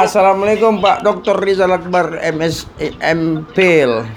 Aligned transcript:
Assalamualaikum 0.00 0.80
Pak 0.80 1.04
Dr. 1.04 1.36
Rizal 1.44 1.76
Akbar 1.76 2.16
MS 2.24 2.64
MPil. 3.04 4.08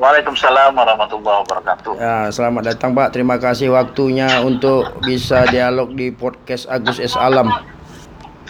Waalaikumsalam 0.00 0.72
warahmatullahi 0.72 1.44
wabarakatuh. 1.44 1.92
Ya, 2.00 2.32
selamat 2.32 2.72
datang 2.72 2.96
Pak. 2.96 3.12
Terima 3.12 3.36
kasih 3.36 3.68
waktunya 3.76 4.40
untuk 4.40 4.88
bisa 5.04 5.44
dialog 5.52 5.92
di 5.92 6.08
podcast 6.08 6.64
Agus 6.72 6.96
S 6.96 7.20
Alam. 7.20 7.52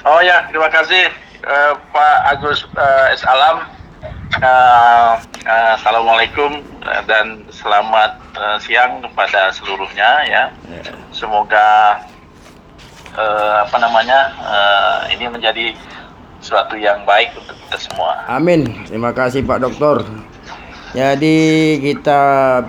Oh 0.06 0.20
ya, 0.22 0.46
terima 0.46 0.70
kasih 0.70 1.10
eh, 1.42 1.72
Pak 1.90 2.16
Agus 2.38 2.62
eh, 2.70 3.18
S. 3.18 3.26
Alam. 3.26 3.66
Eh, 4.38 5.12
eh, 5.50 5.70
Assalamualaikum 5.74 6.62
dan 7.10 7.42
selamat 7.50 8.14
eh, 8.38 8.56
siang 8.62 9.02
kepada 9.02 9.50
seluruhnya 9.50 10.10
ya. 10.30 10.44
Semoga 11.10 11.98
eh, 13.10 13.56
apa 13.66 13.76
namanya 13.82 14.30
eh, 14.38 15.18
ini 15.18 15.26
menjadi 15.26 15.74
suatu 16.44 16.76
yang 16.76 17.00
baik 17.08 17.32
untuk 17.40 17.56
kita 17.64 17.76
semua. 17.80 18.28
Amin. 18.28 18.68
Terima 18.84 19.16
kasih 19.16 19.40
Pak 19.40 19.64
Dokter. 19.64 20.04
Jadi 20.94 21.36
kita 21.82 22.20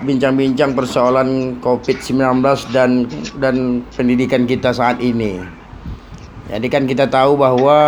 bincang-bincang 0.02 0.74
persoalan 0.74 1.60
COVID-19 1.62 2.42
dan 2.74 3.06
dan 3.38 3.86
pendidikan 3.94 4.48
kita 4.48 4.74
saat 4.74 4.98
ini. 4.98 5.38
Jadi 6.50 6.66
kan 6.66 6.90
kita 6.90 7.06
tahu 7.06 7.38
bahwa 7.38 7.78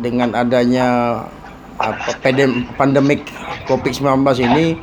dengan 0.00 0.32
adanya 0.32 1.20
apa 1.76 2.16
pandemik 2.78 3.28
COVID-19 3.68 4.24
ini 4.48 4.78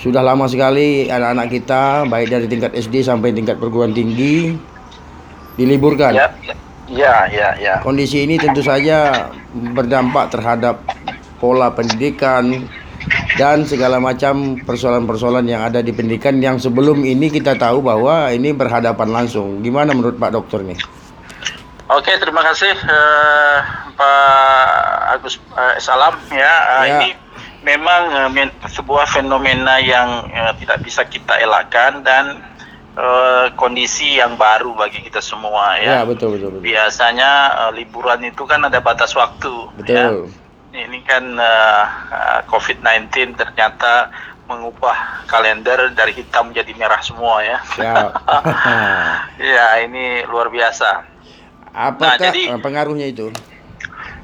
sudah 0.00 0.24
lama 0.24 0.48
sekali 0.48 1.12
anak-anak 1.12 1.48
kita 1.52 1.82
baik 2.08 2.28
dari 2.32 2.46
tingkat 2.48 2.72
SD 2.72 3.04
sampai 3.04 3.36
tingkat 3.36 3.60
perguruan 3.60 3.92
tinggi 3.92 4.56
diliburkan. 5.60 6.16
Ya, 6.16 6.32
ya, 6.40 6.56
ya, 7.28 7.50
ya. 7.56 7.74
Kondisi 7.80 8.22
ini 8.22 8.36
tentu 8.36 8.60
saja 8.60 9.28
berdampak 9.52 10.30
terhadap 10.30 10.84
pola 11.40 11.72
pendidikan 11.72 12.68
dan 13.34 13.66
segala 13.66 13.98
macam 13.98 14.60
persoalan-persoalan 14.62 15.48
yang 15.48 15.66
ada 15.66 15.82
di 15.82 15.90
pendidikan 15.90 16.38
yang 16.38 16.60
sebelum 16.60 17.02
ini 17.02 17.32
kita 17.32 17.58
tahu 17.58 17.82
bahwa 17.82 18.30
ini 18.30 18.54
berhadapan 18.54 19.10
langsung. 19.10 19.58
Gimana 19.58 19.90
menurut 19.90 20.20
Pak 20.20 20.30
Dokter 20.30 20.62
nih? 20.62 20.78
Oke, 21.90 22.14
terima 22.16 22.40
kasih 22.46 22.72
eh, 22.72 23.58
Pak 23.98 24.68
Agus 25.18 25.36
eh, 25.36 25.76
Salam 25.82 26.14
ya. 26.30 26.54
Eh, 26.80 26.84
Ya. 26.88 26.98
Ini 27.02 27.08
memang 27.62 28.32
men- 28.32 28.54
sebuah 28.64 29.06
fenomena 29.10 29.82
yang 29.82 30.30
eh, 30.30 30.52
tidak 30.62 30.78
bisa 30.86 31.02
kita 31.04 31.36
elakkan 31.42 32.00
dan 32.06 32.38
eh, 32.92 33.46
kondisi 33.56 34.20
yang 34.20 34.36
baru 34.36 34.76
bagi 34.76 35.00
kita 35.00 35.18
semua 35.18 35.80
Ya, 35.80 36.02
ya. 36.02 36.08
betul 36.08 36.36
betul 36.36 36.58
betul. 36.58 36.62
Biasanya 36.64 37.30
eh, 37.66 37.72
liburan 37.76 38.20
itu 38.22 38.42
kan 38.44 38.60
ada 38.62 38.78
batas 38.80 39.12
waktu. 39.14 39.52
Ya. 39.86 40.12
Betul. 40.12 40.32
Ini 40.72 40.98
kan 41.04 41.24
eh, 41.36 41.84
eh, 42.12 42.40
COVID-19 42.48 43.36
ternyata 43.36 44.08
mengubah 44.48 45.24
kalender 45.24 45.94
dari 45.94 46.12
hitam 46.12 46.52
menjadi 46.52 46.72
merah 46.76 47.00
semua 47.00 47.40
ya. 47.40 47.58
Siap. 47.72 48.08
ya, 49.56 49.66
ini 49.80 50.26
luar 50.28 50.52
biasa. 50.52 51.08
Apakah 51.72 52.20
jadi- 52.20 52.52
eh, 52.52 52.60
pengaruhnya 52.60 53.08
itu? 53.08 53.32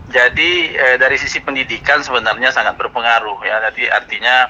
Jadi 0.08 0.72
eh, 0.72 0.96
dari 0.96 1.20
sisi 1.20 1.40
pendidikan 1.40 2.00
sebenarnya 2.00 2.48
sangat 2.48 2.80
berpengaruh 2.80 3.44
ya. 3.44 3.60
Jadi 3.68 3.88
artinya 3.88 4.48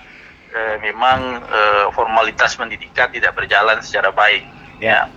eh, 0.53 0.77
memang 0.83 1.43
eh, 1.45 1.87
formalitas 1.93 2.57
pendidikan 2.57 3.09
tidak 3.13 3.35
berjalan 3.37 3.79
secara 3.81 4.13
baik 4.13 4.45
ya. 4.81 5.09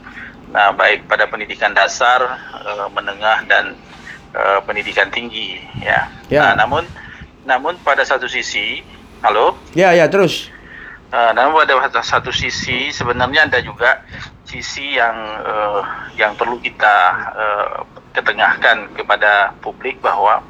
Nah 0.51 0.75
baik 0.75 1.07
pada 1.07 1.28
pendidikan 1.31 1.72
dasar, 1.72 2.19
eh, 2.61 2.88
menengah 2.91 3.47
dan 3.47 3.75
eh, 4.35 4.59
pendidikan 4.67 5.07
tinggi 5.11 5.59
ya. 5.79 6.07
Ya. 6.28 6.51
Nah 6.51 6.66
namun 6.66 6.83
namun 7.47 7.73
pada 7.81 8.06
satu 8.06 8.29
sisi, 8.29 8.85
halo. 9.25 9.57
Ya 9.73 9.95
ya 9.97 10.06
terus. 10.07 10.53
Uh, 11.11 11.35
namun 11.35 11.67
pada 11.67 12.00
satu 12.00 12.31
sisi 12.31 12.88
sebenarnya 12.88 13.44
ada 13.44 13.59
juga 13.59 14.00
sisi 14.47 15.00
yang 15.00 15.16
eh, 15.44 15.81
yang 16.19 16.35
perlu 16.35 16.59
kita 16.59 16.95
eh, 17.35 17.88
ketengahkan 18.11 18.91
kepada 18.95 19.56
publik 19.63 20.00
bahwa 20.03 20.44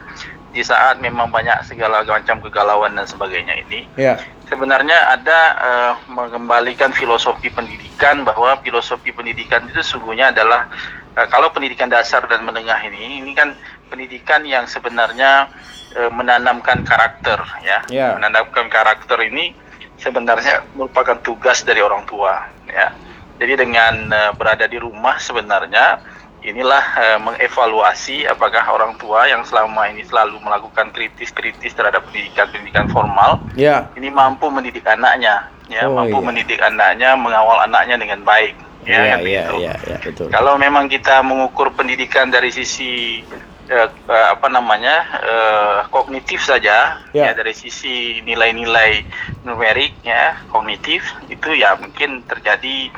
di 0.51 0.65
saat 0.65 0.97
memang 0.97 1.29
banyak 1.29 1.63
segala 1.63 2.01
macam 2.03 2.41
kegalauan 2.41 2.97
dan 2.97 3.05
sebagainya 3.05 3.61
ini 3.67 3.85
Ya. 3.95 4.17
Sebenarnya 4.51 5.15
ada 5.15 5.39
eh, 5.63 5.93
mengembalikan 6.11 6.91
filosofi 6.91 7.47
pendidikan 7.47 8.27
bahwa 8.27 8.59
filosofi 8.59 9.15
pendidikan 9.15 9.63
itu 9.71 9.79
sungguhnya 9.79 10.35
adalah 10.35 10.67
eh, 11.15 11.27
kalau 11.31 11.55
pendidikan 11.55 11.87
dasar 11.87 12.27
dan 12.27 12.43
menengah 12.43 12.75
ini 12.83 13.23
ini 13.23 13.31
kan 13.31 13.55
pendidikan 13.87 14.43
yang 14.43 14.67
sebenarnya 14.67 15.47
eh, 15.95 16.11
menanamkan 16.11 16.83
karakter 16.83 17.39
ya 17.63 17.79
Ya. 17.87 18.19
menanamkan 18.19 18.67
karakter 18.67 19.23
ini 19.23 19.55
sebenarnya 19.95 20.67
merupakan 20.75 21.15
tugas 21.23 21.63
dari 21.63 21.79
orang 21.79 22.03
tua 22.03 22.43
ya 22.67 22.91
jadi 23.39 23.55
dengan 23.55 24.11
eh, 24.11 24.31
berada 24.35 24.67
di 24.67 24.75
rumah 24.75 25.15
sebenarnya 25.15 26.03
inilah 26.41 26.83
eh, 26.97 27.17
mengevaluasi 27.17 28.25
apakah 28.25 28.65
orang 28.67 28.97
tua 28.97 29.25
yang 29.25 29.45
selama 29.45 29.85
ini 29.87 30.01
selalu 30.01 30.41
melakukan 30.41 30.89
kritis-kritis 30.89 31.71
terhadap 31.71 32.01
pendidikan-pendidikan 32.05 32.89
formal 32.89 33.37
Ya. 33.53 33.85
ini 33.93 34.09
mampu 34.09 34.49
mendidik 34.49 34.81
anaknya 34.83 35.47
ya 35.69 35.85
Oh, 35.85 35.93
mampu 35.95 36.17
iya. 36.17 36.25
mendidik 36.25 36.59
anaknya 36.59 37.09
mengawal 37.15 37.61
anaknya 37.61 37.95
dengan 37.95 38.21
baik 38.21 38.57
ya, 38.83 38.91
Ya 38.91 38.97
kan 38.97 39.05
ya 39.05 39.17
begitu. 39.21 39.55
ya 39.61 39.73
ya 39.85 39.97
betul. 40.01 40.27
kalau 40.29 40.57
memang 40.57 40.89
kita 40.89 41.21
mengukur 41.21 41.69
pendidikan 41.71 42.27
dari 42.27 42.49
sisi 42.49 43.21
eh, 43.67 43.87
eh, 43.87 44.27
apa 44.33 44.49
namanya 44.49 44.95
eh, 45.21 45.77
kognitif 45.87 46.41
saja 46.41 47.05
Ya. 47.13 47.29
ya 47.29 47.31
dari 47.31 47.53
sisi 47.53 48.19
nilai-nilai 48.21 49.05
numerik 49.43 49.93
ya 50.01 50.41
kognitif 50.49 51.05
itu 51.27 51.53
ya 51.53 51.77
mungkin 51.77 52.25
terjadi 52.25 52.89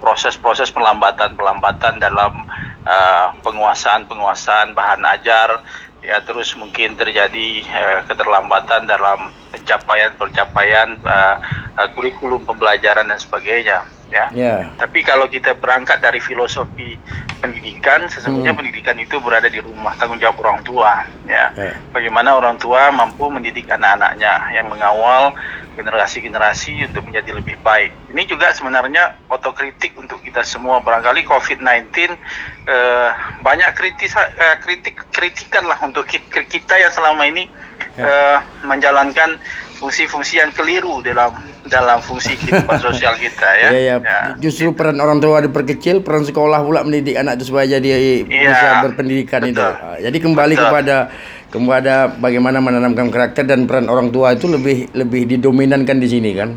proses-proses 0.00 0.70
pelambatan-pelambatan 0.72 1.98
dalam 2.00 2.46
eh, 2.86 3.26
penguasaan-penguasaan 3.44 4.72
bahan 4.72 5.02
ajar 5.18 5.60
ya 6.00 6.16
terus 6.24 6.56
mungkin 6.56 6.96
terjadi 6.96 7.48
eh, 7.60 8.00
keterlambatan 8.08 8.88
dalam 8.88 9.28
pencapaian-pencapaian 9.52 10.96
eh, 10.96 11.36
eh, 11.76 11.88
kurikulum 11.92 12.44
pembelajaran 12.48 13.08
dan 13.08 13.20
sebagainya 13.20 13.84
ya 14.10 14.26
Ya. 14.34 14.66
tapi 14.74 15.06
kalau 15.06 15.30
kita 15.30 15.54
berangkat 15.54 16.02
dari 16.02 16.18
filosofi 16.18 16.98
pendidikan, 17.40 18.04
sesungguhnya 18.06 18.52
Hmm. 18.52 18.60
pendidikan 18.60 18.96
itu 19.00 19.16
berada 19.18 19.48
di 19.48 19.58
rumah 19.58 19.96
tanggung 19.96 20.20
jawab 20.20 20.36
orang 20.44 20.60
tua. 20.60 20.92
Ya, 21.24 21.48
Ya. 21.56 21.72
bagaimana 21.90 22.36
orang 22.36 22.60
tua 22.60 22.92
mampu 22.92 23.32
mendidik 23.32 23.66
anak-anaknya 23.66 24.52
yang 24.52 24.68
mengawal 24.68 25.32
generasi-generasi 25.74 26.92
untuk 26.92 27.08
menjadi 27.08 27.32
lebih 27.32 27.56
baik. 27.64 28.12
Ini 28.12 28.22
juga 28.28 28.52
sebenarnya 28.52 29.16
otokritik 29.32 29.96
untuk 29.96 30.20
kita 30.20 30.44
semua. 30.44 30.84
Barangkali 30.84 31.24
COVID-19 31.24 32.12
eh, 32.68 33.10
banyak 33.40 33.72
kritis, 33.72 34.12
eh, 34.14 34.56
kritik, 34.60 35.00
kritikan 35.10 35.64
lah 35.64 35.80
untuk 35.80 36.04
ki- 36.04 36.28
kita 36.28 36.76
yang 36.76 36.92
selama 36.92 37.24
ini 37.24 37.48
Ya. 37.96 38.04
eh, 38.04 38.38
menjalankan 38.62 39.40
fungsi-fungsi 39.80 40.36
yang 40.36 40.52
keliru 40.52 41.00
dalam 41.00 41.32
dalam 41.64 41.98
fungsi 41.98 42.36
kehidupan 42.36 42.76
sosial 42.86 43.16
kita 43.16 43.48
ya. 43.56 43.68
Ya, 43.72 43.80
ya. 43.80 43.96
Ya. 43.98 44.20
Justru 44.36 44.76
peran 44.76 45.00
orang 45.00 45.18
tua 45.18 45.40
diperkecil, 45.40 46.04
peran 46.04 46.22
sekolah 46.22 46.60
pula 46.60 46.84
mendidik 46.84 47.16
anak 47.16 47.40
itu 47.40 47.48
supaya 47.48 47.64
jadi 47.66 48.20
Iya, 48.20 48.52
bisa 48.52 48.66
berpendidikan 48.84 49.40
itu. 49.42 49.56
betul. 49.56 49.72
Ah, 49.72 49.96
Jadi 49.96 50.18
kembali 50.20 50.54
Betul. 50.54 50.66
kepada 50.68 50.96
kepada 51.50 51.94
bagaimana 52.12 52.60
menanamkan 52.60 53.08
karakter 53.08 53.42
dan 53.42 53.64
peran 53.64 53.88
orang 53.88 54.12
tua 54.12 54.36
itu 54.36 54.46
lebih 54.46 54.92
lebih 54.92 55.24
didominankan 55.26 55.96
di 55.96 56.06
sini 56.06 56.30
kan. 56.36 56.54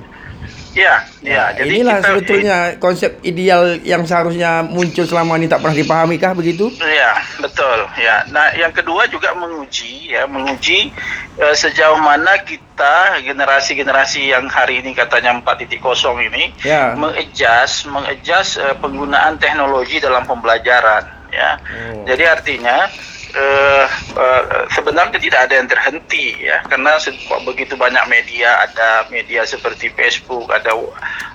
Ya, 0.74 1.06
Nah, 1.22 1.30
ya. 1.30 1.44
Jadi 1.62 1.70
inilah 1.70 2.02
kita, 2.02 2.08
sebetulnya 2.10 2.58
konsep 2.81 3.22
ideal 3.22 3.78
yang 3.86 4.02
seharusnya 4.10 4.66
muncul 4.66 5.06
selama 5.06 5.38
ini 5.38 5.46
tak 5.46 5.62
pernah 5.62 5.78
dipahami 5.78 6.18
kah 6.18 6.34
begitu? 6.34 6.74
Ya, 6.81 7.14
betul. 7.38 7.86
Ya. 7.96 8.25
Nah, 8.34 8.50
yang 8.58 8.74
kedua 8.74 9.06
juga 9.06 9.38
menguji, 9.38 10.10
ya, 10.10 10.25
menguji 10.25 10.90
eh, 11.38 11.56
sejauh 11.56 12.02
mana 12.02 12.42
kita 12.42 13.22
generasi-generasi 13.22 14.34
yang 14.34 14.50
hari 14.50 14.81
ini 14.81 14.98
katanya 14.98 15.38
4.0 15.46 15.78
ini 16.25 16.50
Ya. 16.66 16.98
mengadjust, 16.98 17.86
mengadjust 17.86 18.58
eh, 18.58 18.74
penggunaan 18.81 19.38
teknologi 19.38 20.02
dalam 20.02 20.25
pembelajaran, 20.25 21.06
ya. 21.30 21.62
Oh. 21.62 22.02
Jadi 22.10 22.24
artinya 22.25 22.90
eh, 23.33 23.85
eh, 24.18 24.44
sebenarnya 24.74 25.18
tidak 25.18 25.39
ada 25.50 25.53
yang 25.57 25.69
terhenti 25.69 26.38
ya 26.45 26.62
karena 26.69 26.97
begitu 27.45 27.74
banyak 27.74 28.06
media 28.06 28.62
ada 28.62 29.09
media 29.09 29.41
seperti 29.44 29.89
Facebook 29.94 30.50
ada 30.53 30.74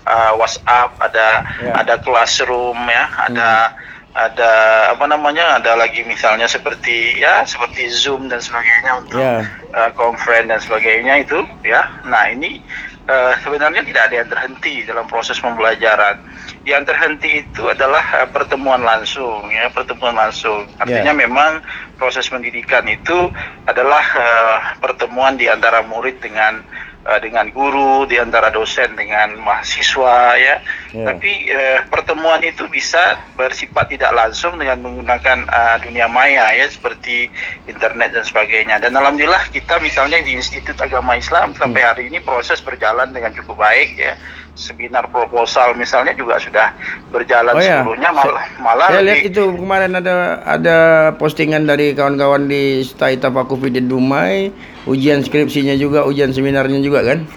uh, 0.06 0.32
WhatsApp 0.38 0.94
ada 1.02 1.26
Ya. 1.58 1.74
ada 1.74 1.94
classroom 1.98 2.78
ya 2.86 3.04
ada 3.28 3.74
ada 4.14 4.52
apa 4.94 5.04
namanya 5.10 5.58
ada 5.58 5.74
lagi 5.74 6.06
misalnya 6.06 6.46
seperti 6.46 7.18
ya 7.18 7.42
seperti 7.42 7.90
Zoom 7.90 8.30
dan 8.30 8.38
sebagainya 8.38 8.92
untuk 9.02 9.18
Ya. 9.18 9.42
uh, 9.74 9.90
conference 9.98 10.48
dan 10.48 10.60
sebagainya 10.62 11.26
itu 11.26 11.38
ya 11.66 11.82
nah 12.06 12.30
ini 12.30 12.62
uh, 13.08 13.32
sebenarnya 13.42 13.82
tidak 13.82 14.02
ada 14.12 14.14
yang 14.22 14.28
terhenti 14.30 14.74
dalam 14.84 15.08
proses 15.08 15.40
pembelajaran. 15.40 16.20
Yang 16.68 16.92
terhenti 16.92 17.30
itu 17.42 17.64
adalah 17.64 18.04
uh, 18.22 18.28
pertemuan 18.28 18.84
langsung, 18.84 19.48
ya 19.48 19.72
pertemuan 19.72 20.14
langsung. 20.14 20.68
Artinya 20.76 21.16
yeah. 21.16 21.22
memang 21.24 21.64
proses 21.98 22.30
pendidikan 22.30 22.86
itu 22.86 23.28
adalah 23.66 24.04
uh, 24.14 24.58
pertemuan 24.78 25.34
di 25.34 25.50
antara 25.50 25.82
murid 25.82 26.22
dengan 26.22 26.62
uh, 27.04 27.18
dengan 27.18 27.50
guru, 27.50 28.06
di 28.06 28.16
antara 28.16 28.54
dosen 28.54 28.94
dengan 28.94 29.34
mahasiswa 29.36 30.38
ya. 30.38 30.56
Yeah. 30.88 31.04
Tapi 31.12 31.52
uh, 31.52 31.78
pertemuan 31.92 32.40
itu 32.40 32.64
bisa 32.72 33.20
bersifat 33.36 33.92
tidak 33.92 34.08
langsung 34.16 34.56
dengan 34.56 34.80
menggunakan 34.80 35.44
uh, 35.44 35.76
dunia 35.84 36.08
maya 36.08 36.48
ya 36.56 36.64
seperti 36.64 37.28
internet 37.68 38.16
dan 38.16 38.24
sebagainya. 38.24 38.80
Dan 38.80 38.96
alhamdulillah 38.96 39.52
kita 39.52 39.76
misalnya 39.84 40.24
di 40.24 40.32
Institut 40.32 40.80
Agama 40.80 41.20
Islam 41.20 41.52
sampai 41.52 41.84
hmm. 41.84 41.90
hari 41.92 42.02
ini 42.08 42.18
proses 42.24 42.64
berjalan 42.64 43.12
dengan 43.12 43.36
cukup 43.36 43.60
baik 43.60 44.00
ya 44.00 44.16
seminar 44.58 45.06
proposal 45.06 45.78
misalnya 45.78 46.10
juga 46.18 46.34
sudah 46.42 46.74
berjalan 47.14 47.54
oh, 47.54 47.62
ya. 47.62 47.78
sebelumnya 47.78 48.10
malah 48.10 48.44
malah 48.58 48.90
saya 48.90 49.06
lihat 49.06 49.30
itu 49.30 49.54
kemarin 49.54 49.94
ada 49.94 50.42
ada 50.42 50.78
postingan 51.14 51.62
dari 51.62 51.94
kawan-kawan 51.94 52.50
di 52.50 52.82
Staita 52.82 53.30
Pakufidin 53.30 53.86
Dumai 53.86 54.50
ujian 54.90 55.22
skripsinya 55.22 55.78
juga 55.78 56.02
ujian 56.02 56.34
seminarnya 56.34 56.82
juga 56.82 57.06
kan 57.06 57.30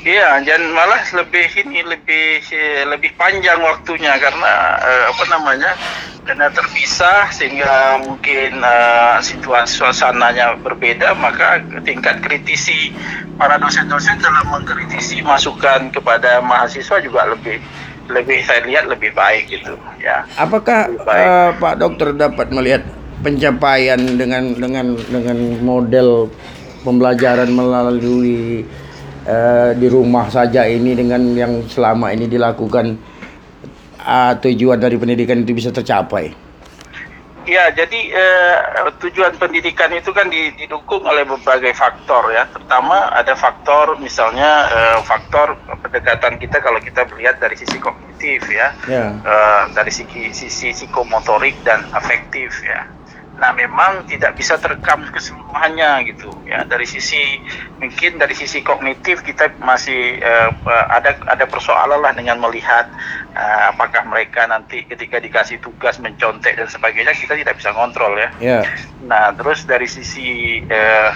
Iya, 0.00 0.40
dan 0.48 0.72
malah 0.72 1.04
lebih 1.12 1.44
ini 1.60 1.84
lebih 1.84 2.40
lebih 2.88 3.12
panjang 3.20 3.60
waktunya 3.60 4.16
karena 4.16 4.52
uh, 4.80 5.04
apa 5.12 5.24
namanya 5.28 5.76
karena 6.24 6.48
terpisah 6.48 7.28
sehingga 7.28 8.00
mungkin 8.08 8.64
uh, 8.64 9.20
situasi 9.20 9.76
suasananya 9.76 10.56
berbeda 10.64 11.12
maka 11.20 11.60
tingkat 11.84 12.24
kritisi 12.24 12.96
para 13.36 13.60
dosen-dosen 13.60 14.16
dalam 14.24 14.48
mengkritisi 14.48 15.20
masukan 15.20 15.92
kepada 15.92 16.40
mahasiswa 16.40 16.96
juga 17.04 17.28
lebih 17.36 17.60
lebih 18.08 18.40
saya 18.48 18.64
lihat 18.64 18.88
lebih 18.88 19.12
baik 19.12 19.52
gitu 19.52 19.76
ya. 20.00 20.24
Apakah 20.40 20.88
uh, 20.96 21.52
Pak 21.60 21.76
Dokter 21.76 22.16
dapat 22.16 22.48
melihat 22.48 22.88
pencapaian 23.20 24.00
dengan 24.16 24.56
dengan 24.56 24.96
dengan 24.96 25.38
model 25.60 26.32
pembelajaran 26.88 27.52
melalui 27.52 28.64
uh, 29.30 29.70
di 29.78 29.86
rumah 29.86 30.26
saja 30.26 30.66
ini 30.66 30.98
dengan 30.98 31.22
yang 31.38 31.62
selama 31.70 32.10
ini 32.10 32.26
dilakukan 32.26 32.98
uh, 34.02 34.34
tujuan 34.42 34.82
dari 34.82 34.98
pendidikan 34.98 35.46
itu 35.46 35.54
bisa 35.54 35.70
tercapai? 35.70 36.50
Ya, 37.48 37.72
jadi 37.72 38.14
uh, 38.14 38.92
tujuan 39.00 39.34
pendidikan 39.40 39.90
itu 39.96 40.12
kan 40.12 40.28
didukung 40.28 41.02
oleh 41.02 41.24
berbagai 41.24 41.72
faktor 41.72 42.30
ya. 42.30 42.44
Pertama 42.46 43.10
ada 43.10 43.32
faktor 43.32 43.96
misalnya 43.96 44.68
uh, 44.68 44.98
faktor 45.02 45.56
pendekatan 45.80 46.36
kita 46.36 46.60
kalau 46.60 46.78
kita 46.78 47.08
melihat 47.10 47.40
dari 47.40 47.56
sisi 47.56 47.80
kognitif 47.80 48.44
ya, 48.46 48.76
yeah. 48.86 49.08
Ya. 49.24 49.26
uh, 49.26 49.62
dari 49.72 49.90
sisi 49.90 50.30
sisi 50.36 50.68
psikomotorik 50.76 51.56
dan 51.64 51.88
afektif 51.96 52.60
ya. 52.60 52.86
Nah, 53.40 53.56
memang 53.56 54.04
tidak 54.04 54.36
bisa 54.36 54.60
terekam 54.60 55.00
keseluruhannya 55.08 56.12
gitu 56.12 56.28
ya. 56.44 56.68
Dari 56.68 56.84
sisi 56.84 57.40
mungkin 57.80 58.20
dari 58.20 58.36
sisi 58.36 58.60
kognitif 58.60 59.24
kita 59.24 59.56
masih 59.64 60.20
uh, 60.20 60.52
ada 60.92 61.16
ada 61.24 61.44
persoalan 61.48 62.04
lah 62.04 62.12
dengan 62.12 62.36
melihat 62.36 62.84
uh, 63.34 63.62
apakah 63.74 64.06
mereka 64.06 64.46
nanti 64.46 64.84
ketika 64.86 65.18
dikasih 65.22 65.58
tugas 65.62 65.98
mencontek 66.02 66.56
dan 66.56 66.68
sebagainya 66.68 67.14
kita 67.14 67.34
tidak 67.38 67.58
bisa 67.58 67.70
kontrol 67.74 68.16
ya. 68.18 68.28
Yeah. 68.42 68.62
Nah, 69.06 69.32
terus 69.34 69.64
dari 69.64 69.88
sisi 69.88 70.60
uh, 70.66 71.10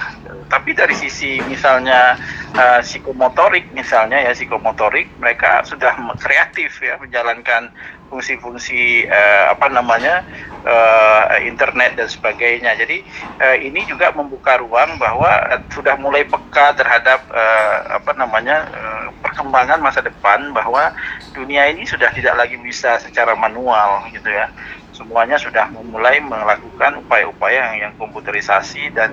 tapi 0.49 0.77
dari 0.77 0.95
sisi 0.95 1.41
misalnya 1.47 2.17
uh, 2.55 2.81
psikomotorik 2.81 3.71
misalnya 3.75 4.23
ya 4.23 4.33
psikomotorik 4.33 5.11
mereka 5.19 5.65
sudah 5.67 5.95
kreatif 6.21 6.81
ya 6.81 6.97
menjalankan 7.01 7.73
fungsi-fungsi 8.13 9.11
uh, 9.11 9.45
apa 9.57 9.67
namanya 9.73 10.23
uh, 10.63 11.41
internet 11.43 11.99
dan 11.99 12.07
sebagainya. 12.07 12.77
Jadi 12.79 13.03
uh, 13.43 13.57
ini 13.59 13.83
juga 13.91 14.15
membuka 14.15 14.61
ruang 14.61 15.01
bahwa 15.01 15.59
sudah 15.73 15.99
mulai 15.99 16.23
peka 16.23 16.79
terhadap 16.79 17.27
uh, 17.33 17.99
apa 17.99 18.13
namanya 18.15 18.71
uh, 18.71 19.04
perkembangan 19.23 19.79
masa 19.83 20.01
depan 20.03 20.51
bahwa 20.51 20.95
dunia 21.35 21.71
ini 21.71 21.87
sudah 21.87 22.11
tidak 22.15 22.35
lagi 22.35 22.57
bisa 22.59 22.99
secara 22.99 23.35
manual 23.37 24.07
gitu 24.11 24.27
ya. 24.31 24.51
Semuanya 24.95 25.35
sudah 25.35 25.67
memulai 25.75 26.23
melakukan 26.23 27.03
upaya-upaya 27.03 27.75
yang, 27.75 27.91
yang 27.91 27.93
komputerisasi 27.99 28.95
dan 28.95 29.11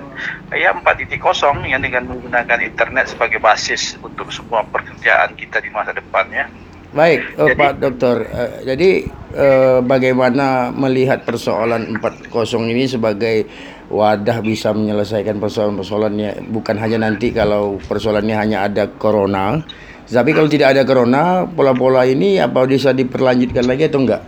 ya 0.54 0.70
4.0 0.70 1.10
yang 1.66 1.82
dengan 1.82 2.06
menggunakan 2.06 2.58
internet 2.62 3.10
sebagai 3.10 3.42
basis 3.42 3.98
untuk 3.98 4.30
semua 4.30 4.62
pekerjaan 4.70 5.34
kita 5.34 5.58
di 5.58 5.74
masa 5.74 5.90
depannya. 5.90 6.46
Baik, 6.92 7.40
oh, 7.40 7.48
jadi, 7.48 7.56
Pak 7.56 7.72
Dokter. 7.80 8.16
Uh, 8.28 8.52
jadi 8.68 8.90
uh, 9.32 9.78
bagaimana 9.80 10.68
melihat 10.76 11.24
persoalan 11.24 11.98
40 11.98 12.28
ini 12.68 12.84
sebagai 12.84 13.48
wadah 13.88 14.44
bisa 14.44 14.76
menyelesaikan 14.76 15.40
persoalan-persoalannya 15.40 16.52
bukan 16.52 16.76
hanya 16.76 17.08
nanti 17.08 17.32
kalau 17.32 17.80
persoalannya 17.80 18.36
hanya 18.36 18.68
ada 18.68 18.92
corona, 18.92 19.64
tapi 20.12 20.36
kalau 20.36 20.48
tidak 20.52 20.76
ada 20.76 20.82
corona, 20.84 21.48
pola-pola 21.48 22.04
ini 22.04 22.36
apa 22.36 22.68
bisa 22.68 22.92
diperlanjutkan 22.92 23.64
lagi 23.64 23.88
atau 23.88 24.04
enggak? 24.04 24.22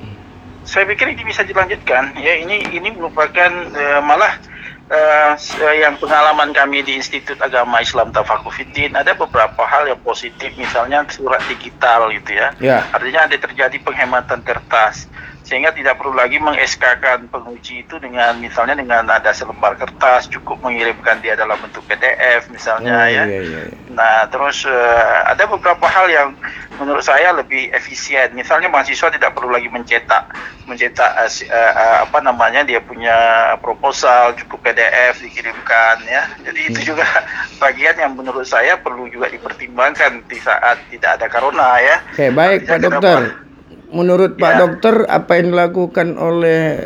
Saya 0.64 0.88
pikir 0.88 1.12
ini 1.12 1.22
bisa 1.28 1.44
dilanjutkan. 1.44 2.16
Ya, 2.16 2.40
ini 2.40 2.64
ini 2.72 2.88
merupakan 2.96 3.52
uh, 3.76 4.00
malah 4.00 4.40
uh, 4.88 5.36
yang 5.76 6.00
pengalaman 6.00 6.56
kami 6.56 6.80
di 6.80 6.96
Institut 6.96 7.36
Agama 7.40 7.84
Islam 7.84 8.12
Tafakufiddin 8.12 8.96
ada 8.96 9.12
beberapa 9.12 9.64
hal 9.64 9.88
yang 9.88 10.00
positif 10.00 10.56
misalnya 10.56 11.04
surat 11.12 11.44
digital 11.48 12.08
gitu 12.12 12.32
ya. 12.32 12.48
ya. 12.60 12.78
Artinya 12.92 13.28
ada 13.28 13.36
terjadi 13.36 13.76
penghematan 13.84 14.40
kertas 14.40 15.08
sehingga 15.44 15.76
tidak 15.76 16.00
perlu 16.00 16.16
lagi 16.16 16.40
mengeskakan 16.40 17.28
penguji 17.28 17.84
itu 17.84 18.00
dengan 18.00 18.40
misalnya 18.40 18.80
dengan 18.80 19.04
ada 19.04 19.28
selembar 19.36 19.76
kertas 19.76 20.24
cukup 20.32 20.56
mengirimkan 20.64 21.20
dia 21.20 21.36
dalam 21.36 21.60
bentuk 21.60 21.84
PDF 21.84 22.48
misalnya 22.48 22.96
oh, 22.96 23.04
ya. 23.04 23.24
Iya, 23.28 23.40
iya, 23.44 23.62
iya. 23.68 23.76
Nah 23.92 24.24
terus 24.32 24.64
uh, 24.64 25.28
ada 25.28 25.44
beberapa 25.44 25.84
hal 25.84 26.08
yang 26.08 26.28
menurut 26.80 27.04
saya 27.04 27.36
lebih 27.36 27.68
efisien. 27.76 28.32
Misalnya 28.32 28.72
mahasiswa 28.72 29.12
tidak 29.12 29.36
perlu 29.36 29.52
lagi 29.52 29.68
mencetak 29.68 30.32
mencetak 30.64 31.12
uh, 31.12 31.28
uh, 31.52 31.96
apa 32.08 32.18
namanya 32.24 32.64
dia 32.64 32.80
punya 32.80 33.12
proposal 33.60 34.32
cukup 34.40 34.64
PDF 34.64 35.20
dikirimkan 35.20 36.08
ya. 36.08 36.24
Jadi 36.40 36.60
hmm. 36.64 36.70
itu 36.72 36.80
juga 36.96 37.04
bagian 37.62 38.00
yang 38.00 38.16
menurut 38.16 38.48
saya 38.48 38.80
perlu 38.80 39.12
juga 39.12 39.28
dipertimbangkan 39.28 40.24
di 40.24 40.40
saat 40.40 40.80
tidak 40.88 41.20
ada 41.20 41.26
corona 41.28 41.76
ya. 41.84 42.00
Oke 42.16 42.32
baik 42.32 42.64
Pak 42.64 42.80
Dokter 42.80 43.43
menurut 43.94 44.36
Pak 44.36 44.52
ya. 44.52 44.58
Dokter 44.66 45.06
apa 45.06 45.38
yang 45.38 45.54
dilakukan 45.54 46.18
oleh 46.18 46.82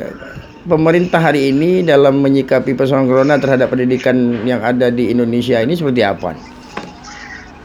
pemerintah 0.69 1.19
hari 1.19 1.49
ini 1.50 1.81
dalam 1.81 2.21
menyikapi 2.21 2.77
persoalan 2.77 3.09
corona 3.09 3.41
terhadap 3.41 3.73
pendidikan 3.73 4.45
yang 4.45 4.61
ada 4.61 4.93
di 4.93 5.09
Indonesia 5.09 5.59
ini 5.65 5.73
seperti 5.73 6.05
apa? 6.05 6.37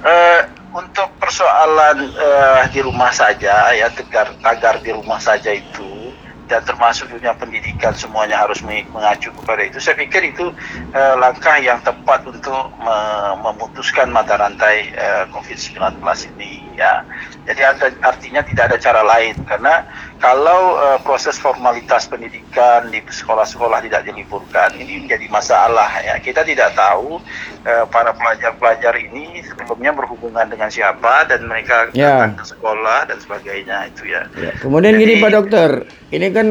Uh, 0.04 0.42
untuk 0.72 1.12
persoalan 1.20 2.12
uh, 2.16 2.64
di 2.72 2.80
rumah 2.80 3.12
saja 3.12 3.76
ya 3.76 3.92
tegar 3.92 4.32
tagar 4.40 4.80
di 4.80 4.96
rumah 4.96 5.20
saja 5.20 5.52
itu 5.52 6.12
dan 6.48 6.60
termasuk 6.68 7.08
dunia 7.08 7.32
pendidikan 7.40 7.96
semuanya 7.96 8.44
harus 8.44 8.60
mengacu 8.64 9.32
kepada 9.32 9.64
itu. 9.64 9.80
Saya 9.80 9.96
pikir 9.96 10.36
itu 10.36 10.52
uh, 10.92 11.16
langkah 11.16 11.56
yang 11.60 11.80
tepat 11.84 12.28
untuk 12.28 12.68
me 12.84 12.98
memutuskan 13.40 14.12
mata 14.12 14.36
rantai 14.36 14.92
uh, 14.96 15.24
COVID-19 15.32 16.04
ini 16.36 16.64
ya. 16.78 17.06
Jadi 17.44 17.62
artinya 18.00 18.42
tidak 18.46 18.64
ada 18.72 18.78
cara 18.80 19.02
lain 19.04 19.36
karena 19.44 19.84
kalau 20.24 20.80
uh, 20.80 21.00
proses 21.04 21.36
formalitas 21.36 22.08
pendidikan 22.08 22.88
di 22.88 23.04
sekolah-sekolah 23.04 23.84
tidak 23.84 24.08
diliburkan 24.08 24.72
ini 24.80 25.04
menjadi 25.04 25.28
masalah 25.28 25.92
ya. 26.00 26.16
Kita 26.24 26.48
tidak 26.48 26.72
tahu 26.78 27.20
uh, 27.68 27.86
para 27.92 28.16
pelajar-pelajar 28.16 28.96
ini 28.96 29.44
sebelumnya 29.44 29.92
berhubungan 29.92 30.48
dengan 30.48 30.72
siapa 30.72 31.28
dan 31.28 31.44
mereka 31.48 31.92
ya. 31.92 32.24
datang 32.24 32.40
ke 32.40 32.46
sekolah 32.56 33.00
dan 33.12 33.18
sebagainya 33.20 33.78
itu 33.92 34.08
ya. 34.08 34.24
ya. 34.40 34.52
Kemudian 34.64 34.96
Jadi, 34.96 35.02
gini 35.04 35.14
Pak 35.20 35.32
Dokter, 35.36 35.70
ini 36.16 36.28
kan 36.32 36.48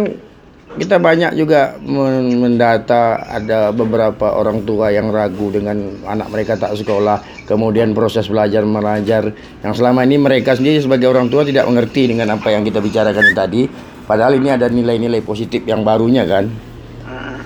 kita 0.72 0.96
banyak 0.96 1.36
juga 1.36 1.76
mendata 1.84 3.20
ada 3.28 3.68
beberapa 3.76 4.32
orang 4.32 4.64
tua 4.64 4.88
yang 4.88 5.12
ragu 5.12 5.52
dengan 5.52 6.00
anak 6.08 6.32
mereka 6.32 6.56
tak 6.56 6.72
sekolah 6.80 7.44
kemudian 7.44 7.92
proses 7.92 8.24
belajar 8.28 8.64
mengajar. 8.64 9.36
Yang 9.60 9.74
selama 9.76 10.08
ini 10.08 10.16
mereka 10.16 10.56
sendiri 10.56 10.80
sebagai 10.80 11.12
orang 11.12 11.28
tua 11.28 11.44
tidak 11.44 11.68
mengerti 11.68 12.08
dengan 12.08 12.32
apa 12.32 12.48
yang 12.48 12.64
kita 12.64 12.80
bicarakan 12.80 13.36
tadi. 13.36 13.68
Padahal 14.08 14.40
ini 14.40 14.48
ada 14.48 14.66
nilai-nilai 14.72 15.20
positif 15.20 15.62
yang 15.68 15.84
barunya 15.84 16.24
kan. 16.24 16.48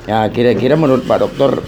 Ya 0.06 0.23
kira-kira 0.30 0.78
menurut 0.78 1.02
Pak 1.02 1.18
Dokter 1.18 1.59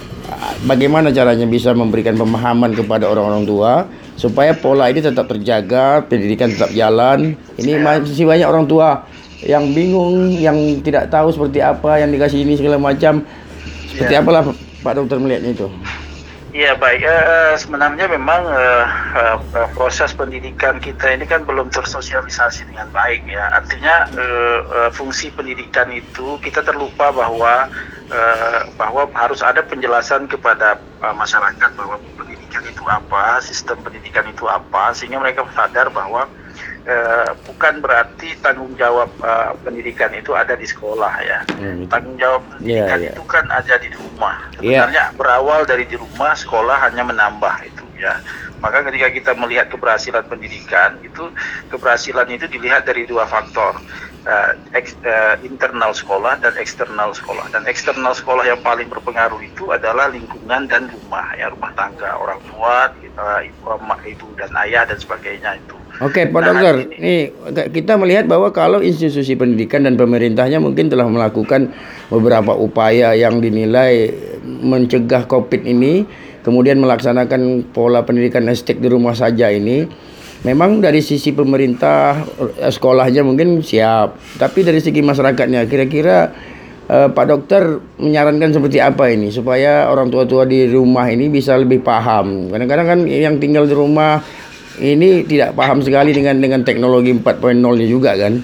bagaimana 0.62 1.10
caranya 1.10 1.46
bisa 1.50 1.74
memberikan 1.74 2.14
pemahaman 2.14 2.70
kepada 2.70 3.10
orang-orang 3.10 3.42
tua 3.42 3.72
supaya 4.14 4.54
pola 4.54 4.86
ini 4.90 5.02
tetap 5.02 5.26
terjaga 5.26 6.06
pendidikan 6.06 6.54
tetap 6.54 6.70
jalan? 6.70 7.34
Ini 7.58 7.82
masih 7.82 8.30
banyak 8.30 8.46
orang 8.46 8.70
tua 8.70 9.02
yang 9.42 9.70
bingung, 9.70 10.34
yang 10.34 10.56
tidak 10.82 11.10
tahu 11.12 11.30
seperti 11.30 11.62
apa 11.62 12.02
yang 12.02 12.10
dikasih 12.10 12.42
ini 12.42 12.58
segala 12.58 12.78
macam. 12.80 13.22
Seperti 13.88 14.14
ya. 14.14 14.22
apalah 14.22 14.42
Pak 14.82 14.92
Dokter 14.98 15.18
melihatnya 15.18 15.54
itu? 15.54 15.68
Iya 16.48 16.74
baik. 16.80 17.04
Uh, 17.04 17.54
sebenarnya 17.60 18.08
memang 18.08 18.40
uh, 18.48 18.86
uh, 19.14 19.68
proses 19.76 20.16
pendidikan 20.16 20.80
kita 20.80 21.12
ini 21.12 21.28
kan 21.28 21.44
belum 21.44 21.68
tersosialisasi 21.70 22.66
dengan 22.72 22.88
baik 22.90 23.28
ya. 23.28 23.52
Artinya 23.52 24.08
uh, 24.16 24.58
uh, 24.66 24.90
fungsi 24.90 25.28
pendidikan 25.30 25.92
itu 25.92 26.40
kita 26.40 26.64
terlupa 26.64 27.12
bahwa 27.12 27.68
uh, 28.10 28.60
bahwa 28.74 29.06
harus 29.12 29.44
ada 29.44 29.60
penjelasan 29.60 30.26
kepada 30.26 30.80
uh, 31.04 31.14
masyarakat 31.14 31.70
bahwa 31.78 32.00
pendidikan 32.16 32.64
itu 32.64 32.84
apa, 32.88 33.38
sistem 33.44 33.78
pendidikan 33.84 34.24
itu 34.26 34.48
apa, 34.48 34.96
sehingga 34.96 35.20
mereka 35.20 35.44
sadar 35.52 35.92
bahwa 35.92 36.26
uh, 36.88 37.30
bukan 37.44 37.84
berarti 37.84 38.34
tanggung 38.40 38.72
jawab 38.80 39.10
uh, 39.20 39.52
pendidikan 39.60 40.10
itu 40.16 40.32
ada 40.32 40.56
di 40.56 40.64
sekolah 40.64 41.14
ya. 41.22 41.38
Hmm, 41.54 41.84
tanggung 41.86 42.16
jawab 42.16 42.42
iya, 42.64 42.86
pendidikan 42.88 42.98
yeah, 42.98 43.06
yeah. 43.08 43.12
itu 43.14 43.22
kan 43.28 43.44
ada 43.52 43.74
di 43.76 43.90
rumah. 43.92 44.36
Iya. 44.58 44.58
Sebenarnya 44.58 45.04
yeah. 45.12 45.16
berawal 45.16 45.60
dari 45.68 45.84
di 45.84 45.96
rumah, 45.96 46.32
sekolah 46.32 46.76
hanya 46.88 47.02
menambah 47.04 47.54
itu 47.66 47.84
ya. 48.00 48.18
Maka 48.58 48.82
ketika 48.90 49.08
kita 49.14 49.32
melihat 49.38 49.70
keberhasilan 49.70 50.26
pendidikan 50.26 50.98
itu 51.06 51.30
keberhasilan 51.70 52.26
itu 52.30 52.50
dilihat 52.50 52.86
dari 52.86 53.06
dua 53.06 53.26
faktor. 53.28 53.78
Uh, 54.28 54.52
ex, 54.76 54.92
uh, 55.08 55.40
internal 55.40 55.94
sekolah 55.94 56.36
dan 56.42 56.52
eksternal 56.60 57.16
sekolah 57.16 57.48
dan 57.48 57.64
eksternal 57.64 58.12
sekolah 58.12 58.44
yang 58.44 58.60
paling 58.60 58.84
berpengaruh 58.90 59.40
itu 59.40 59.72
adalah 59.72 60.10
lingkungan 60.10 60.68
dan 60.68 60.90
rumah 60.90 61.32
ya 61.38 61.48
rumah 61.48 61.72
tangga 61.72 62.12
orang 62.12 62.36
tua 62.50 62.92
uh, 63.16 63.40
ibu, 63.40 63.78
ibu 64.04 64.28
dan 64.36 64.52
ayah 64.66 64.84
dan 64.84 65.00
sebagainya 65.00 65.56
itu 65.56 65.77
Oke, 65.98 66.30
Pak 66.30 66.38
nah, 66.38 66.46
Dokter, 66.54 66.94
ini. 67.02 67.34
Kita 67.74 67.98
melihat 67.98 68.30
bahwa 68.30 68.54
kalau 68.54 68.78
institusi 68.78 69.34
pendidikan 69.34 69.82
dan 69.82 69.98
pemerintahnya 69.98 70.62
mungkin 70.62 70.86
telah 70.86 71.10
melakukan 71.10 71.74
beberapa 72.06 72.54
upaya 72.54 73.18
yang 73.18 73.42
dinilai 73.42 74.14
mencegah 74.46 75.26
COVID 75.26 75.66
ini, 75.66 76.06
kemudian 76.46 76.78
melaksanakan 76.78 77.66
pola 77.74 78.06
pendidikan 78.06 78.46
estek 78.46 78.78
di 78.78 78.86
rumah 78.86 79.18
saja 79.18 79.50
ini, 79.50 79.90
memang 80.46 80.78
dari 80.78 81.02
sisi 81.02 81.34
pemerintah 81.34 82.22
eh, 82.62 82.70
sekolahnya 82.70 83.26
mungkin 83.26 83.58
siap, 83.58 84.38
tapi 84.38 84.62
dari 84.62 84.78
segi 84.78 85.02
masyarakatnya 85.02 85.66
kira-kira 85.66 86.30
eh, 86.86 87.10
Pak 87.10 87.26
Dokter 87.26 87.82
menyarankan 87.98 88.54
seperti 88.54 88.78
apa 88.78 89.10
ini 89.10 89.34
supaya 89.34 89.90
orang 89.90 90.14
tua-tua 90.14 90.46
di 90.46 90.70
rumah 90.70 91.10
ini 91.10 91.26
bisa 91.26 91.58
lebih 91.58 91.82
paham. 91.82 92.54
Kadang-kadang 92.54 92.86
kan 92.86 93.00
yang 93.10 93.42
tinggal 93.42 93.66
di 93.66 93.74
rumah 93.74 94.22
ini 94.78 95.26
tidak 95.26 95.54
paham 95.58 95.82
sekali 95.82 96.14
dengan 96.14 96.38
dengan 96.38 96.62
teknologi 96.62 97.12
4.0-nya 97.14 97.86
juga 97.86 98.14
kan? 98.14 98.38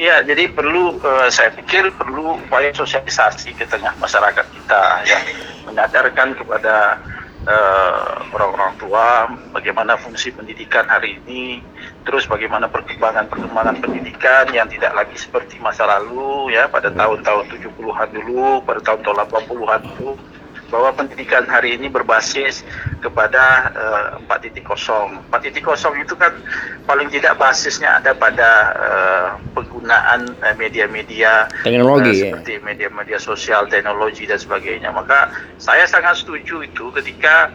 Ya, 0.00 0.24
jadi 0.24 0.48
perlu 0.48 0.96
uh, 0.96 1.28
saya 1.28 1.52
pikir 1.52 1.92
perlu 1.92 2.40
upaya 2.40 2.72
sosialisasi 2.72 3.52
ke 3.52 3.68
tengah 3.68 3.92
masyarakat 4.00 4.46
kita 4.48 4.82
ya, 5.04 5.20
menyadarkan 5.68 6.32
kepada 6.40 6.96
uh, 7.44 8.24
orang-orang 8.32 8.72
tua 8.80 9.28
bagaimana 9.52 10.00
fungsi 10.00 10.32
pendidikan 10.32 10.88
hari 10.88 11.20
ini, 11.20 11.60
terus 12.08 12.24
bagaimana 12.24 12.64
perkembangan-perkembangan 12.72 13.76
pendidikan 13.84 14.48
yang 14.56 14.72
tidak 14.72 14.96
lagi 14.96 15.20
seperti 15.20 15.60
masa 15.60 15.84
lalu 15.84 16.56
ya 16.56 16.64
pada 16.64 16.88
hmm. 16.88 16.96
tahun-tahun 16.96 17.44
70-an 17.60 18.08
dulu, 18.16 18.64
pada 18.64 18.80
tahun-tahun 18.80 19.16
80-an 19.28 19.80
dulu 19.84 20.16
bahwa 20.70 20.94
pendidikan 20.94 21.44
hari 21.44 21.76
ini 21.76 21.90
berbasis 21.90 22.62
kepada 23.02 23.74
uh, 24.22 24.30
4.0. 24.30 24.64
4.0 25.28 26.04
itu 26.06 26.14
kan 26.14 26.32
paling 26.86 27.10
tidak 27.10 27.36
basisnya 27.36 27.98
ada 27.98 28.14
pada 28.14 28.50
uh, 28.78 29.28
penggunaan 29.52 30.30
uh, 30.40 30.54
media-media 30.56 31.50
teknologi 31.66 32.14
uh, 32.14 32.18
seperti 32.22 32.62
media-media 32.62 33.18
sosial, 33.18 33.66
teknologi 33.66 34.24
dan 34.30 34.38
sebagainya. 34.38 34.94
Maka 34.94 35.34
saya 35.58 35.84
sangat 35.90 36.22
setuju 36.22 36.64
itu 36.64 36.94
ketika 36.94 37.50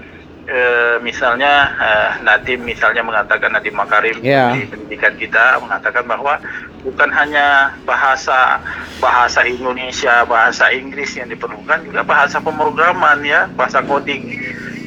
uh, 0.50 0.96
misalnya 1.02 1.74
uh, 1.78 2.12
Nadim 2.22 2.66
misalnya 2.66 3.02
mengatakan 3.02 3.54
Nadim 3.54 3.76
Makarim 3.76 4.18
yeah. 4.22 4.54
di 4.54 4.66
pendidikan 4.66 5.14
kita 5.18 5.60
mengatakan 5.62 6.06
bahwa 6.06 6.38
bukan 6.86 7.10
hanya 7.10 7.74
bahasa 7.84 8.62
bahasa 9.02 9.42
Indonesia, 9.44 10.24
bahasa 10.30 10.70
Inggris 10.70 11.18
yang 11.18 11.28
diperlukan, 11.28 11.82
juga 11.82 12.06
bahasa 12.06 12.38
pemrograman 12.38 13.26
ya, 13.26 13.50
bahasa 13.58 13.82
coding. 13.82 14.38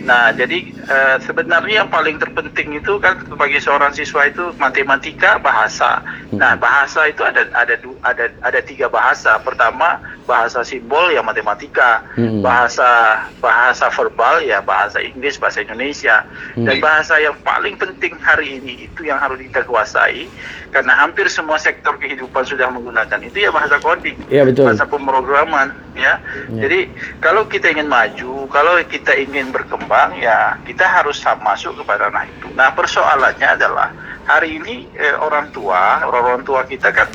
Nah, 0.08 0.32
jadi 0.32 0.64
uh, 0.88 1.20
sebenarnya 1.20 1.84
yang 1.84 1.90
paling 1.92 2.16
terpenting 2.16 2.80
itu 2.80 2.96
kan 2.96 3.20
bagi 3.36 3.60
seorang 3.60 3.92
siswa 3.92 4.24
itu 4.24 4.56
matematika, 4.56 5.36
bahasa. 5.36 6.00
Nah, 6.32 6.56
bahasa 6.56 7.12
itu 7.12 7.20
ada 7.20 7.44
ada 7.52 7.76
ada 8.08 8.32
ada 8.40 8.60
tiga 8.64 8.88
bahasa. 8.88 9.36
Pertama 9.44 10.00
bahasa 10.24 10.64
simbol 10.64 11.12
ya 11.12 11.20
matematika, 11.20 12.08
hmm. 12.16 12.40
bahasa 12.40 13.20
bahasa 13.44 13.92
verbal 13.92 14.40
ya 14.40 14.64
bahasa 14.64 14.96
Inggris, 15.04 15.36
bahasa 15.36 15.60
Indonesia, 15.60 16.24
hmm. 16.56 16.64
dan 16.64 16.76
bahasa 16.80 17.20
yang 17.20 17.36
paling 17.44 17.76
penting 17.76 18.16
hari 18.20 18.56
ini 18.64 18.88
itu 18.88 19.04
yang 19.04 19.20
harus 19.20 19.36
kita 19.44 19.60
kuasai 19.68 20.24
karena 20.72 20.92
hampir 21.00 21.28
semua 21.32 21.56
sektor 21.56 21.96
kehidupan 21.96 22.44
sudah 22.44 22.68
menggunakan 22.68 23.24
itu 23.24 23.44
ya 23.44 23.50
bahasa 23.52 23.80
coding, 23.80 24.16
ya, 24.28 24.44
betul. 24.44 24.68
bahasa 24.68 24.84
pemrograman 24.84 25.72
ya. 25.96 26.20
ya. 26.52 26.68
Jadi 26.68 26.92
kalau 27.24 27.48
kita 27.48 27.72
ingin 27.72 27.88
maju, 27.88 28.46
kalau 28.52 28.76
kita 28.84 29.16
ingin 29.16 29.48
berkembang 29.48 29.98
ya 30.19 30.57
kita 30.62 30.85
harus 30.87 31.19
masuk 31.43 31.78
kepada 31.83 32.09
ranah 32.09 32.25
itu. 32.26 32.49
Nah 32.55 32.71
persoalannya 32.73 33.49
adalah 33.59 33.90
hari 34.28 34.61
ini 34.61 34.87
eh, 34.95 35.17
orang 35.19 35.50
tua, 35.50 36.05
orang-orang 36.05 36.43
tua 36.45 36.61
kita 36.69 36.93
kan 36.95 37.09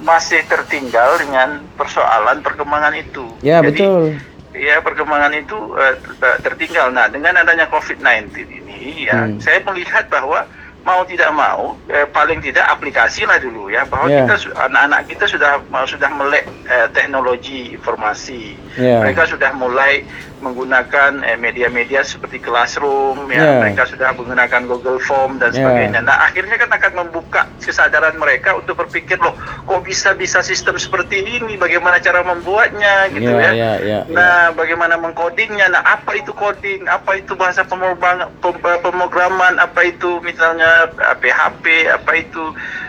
masih 0.00 0.40
tertinggal 0.48 1.20
dengan 1.20 1.60
persoalan 1.76 2.40
perkembangan 2.40 2.96
itu. 2.96 3.26
Ya 3.44 3.60
Jadi, 3.60 3.68
betul. 3.76 4.02
Ya 4.50 4.82
perkembangan 4.82 5.30
itu 5.38 5.56
uh, 5.78 5.94
tertinggal. 6.42 6.90
Nah 6.90 7.06
dengan 7.06 7.38
adanya 7.38 7.70
COVID-19 7.70 8.34
ini 8.50 9.06
ya 9.06 9.28
hmm. 9.28 9.38
saya 9.38 9.62
melihat 9.62 10.10
bahwa 10.10 10.42
mau 10.80 11.04
tidak 11.04 11.30
mau 11.36 11.76
eh, 11.92 12.08
paling 12.08 12.40
tidak 12.40 12.64
aplikasi 12.72 13.28
lah 13.28 13.36
dulu 13.36 13.68
ya 13.68 13.84
bahwa 13.84 14.08
yeah. 14.08 14.24
kita 14.24 14.48
anak-anak 14.56 15.00
kita 15.12 15.24
sudah 15.28 15.60
sudah 15.84 16.10
melek 16.16 16.48
eh, 16.64 16.88
teknologi 16.96 17.76
informasi 17.76 18.56
yeah. 18.80 19.04
mereka 19.04 19.28
sudah 19.28 19.52
mulai 19.52 20.02
menggunakan 20.40 21.20
eh, 21.22 21.36
media-media 21.36 22.00
seperti 22.00 22.40
Classroom 22.40 23.28
ya 23.28 23.40
yeah. 23.40 23.56
mereka 23.60 23.84
sudah 23.84 24.16
menggunakan 24.16 24.64
Google 24.66 24.98
Form 24.98 25.36
dan 25.36 25.52
ya. 25.52 25.62
sebagainya. 25.62 26.00
Yeah. 26.00 26.08
Nah, 26.08 26.16
akhirnya 26.24 26.56
kan 26.56 26.70
akan 26.72 26.92
membuka 27.06 27.40
kesadaran 27.60 28.16
mereka 28.16 28.56
untuk 28.56 28.80
berpikir 28.80 29.20
loh, 29.20 29.36
kok 29.38 29.80
bisa 29.84 30.16
bisa 30.16 30.40
sistem 30.40 30.80
seperti 30.80 31.22
ini? 31.22 31.60
Bagaimana 31.60 32.00
cara 32.00 32.24
membuatnya 32.24 33.12
gitu 33.12 33.30
yeah, 33.30 33.52
ya. 33.52 33.52
Yeah, 33.52 33.76
yeah, 33.84 34.02
nah, 34.10 34.20
yeah. 34.20 34.44
bagaimana 34.56 34.96
mengkodingnya? 34.96 35.68
Nah, 35.68 35.84
apa 35.84 36.16
itu 36.16 36.32
coding? 36.32 36.88
Apa 36.88 37.20
itu 37.20 37.36
bahasa 37.36 37.62
pemrograman? 37.68 39.54
Apa 39.60 39.80
itu 39.84 40.18
misalnya 40.24 40.88
PHP? 40.96 41.64
Eh, 41.70 41.92
apa 41.92 42.12
itu 42.16 42.42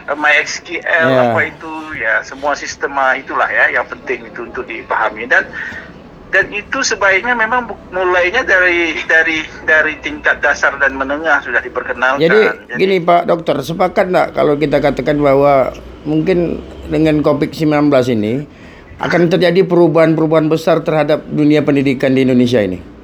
MySQL? 0.07 1.07
Yeah. 1.11 1.31
Apa 1.31 1.41
itu 1.47 1.71
ya 1.99 2.23
semua 2.25 2.55
sistem 2.55 2.95
itulah 3.13 3.47
ya 3.47 3.71
yang 3.71 3.85
penting 3.87 4.27
itu 4.27 4.47
untuk 4.47 4.65
dipahami 4.65 5.29
dan 5.29 5.45
dan 6.31 6.47
itu 6.49 6.79
sebaiknya 6.79 7.35
memang 7.35 7.67
mulainya 7.91 8.47
dari 8.47 8.95
dari 9.03 9.43
dari 9.67 9.93
tingkat 9.99 10.39
dasar 10.39 10.79
dan 10.79 10.95
menengah 10.95 11.43
sudah 11.43 11.59
diperkenalkan. 11.59 12.23
Jadi, 12.23 12.39
Jadi 12.71 12.79
gini 12.79 12.97
Pak 13.03 13.27
Dokter, 13.27 13.59
sepakat 13.59 14.07
enggak 14.07 14.27
kalau 14.31 14.55
kita 14.55 14.79
katakan 14.79 15.19
bahwa 15.19 15.75
mungkin 16.07 16.63
dengan 16.87 17.19
COVID-19 17.19 17.91
ini 18.15 18.47
akan 19.03 19.27
terjadi 19.27 19.67
perubahan-perubahan 19.67 20.47
besar 20.47 20.79
terhadap 20.87 21.27
dunia 21.27 21.67
pendidikan 21.67 22.15
di 22.15 22.23
Indonesia 22.23 22.63
ini? 22.63 23.00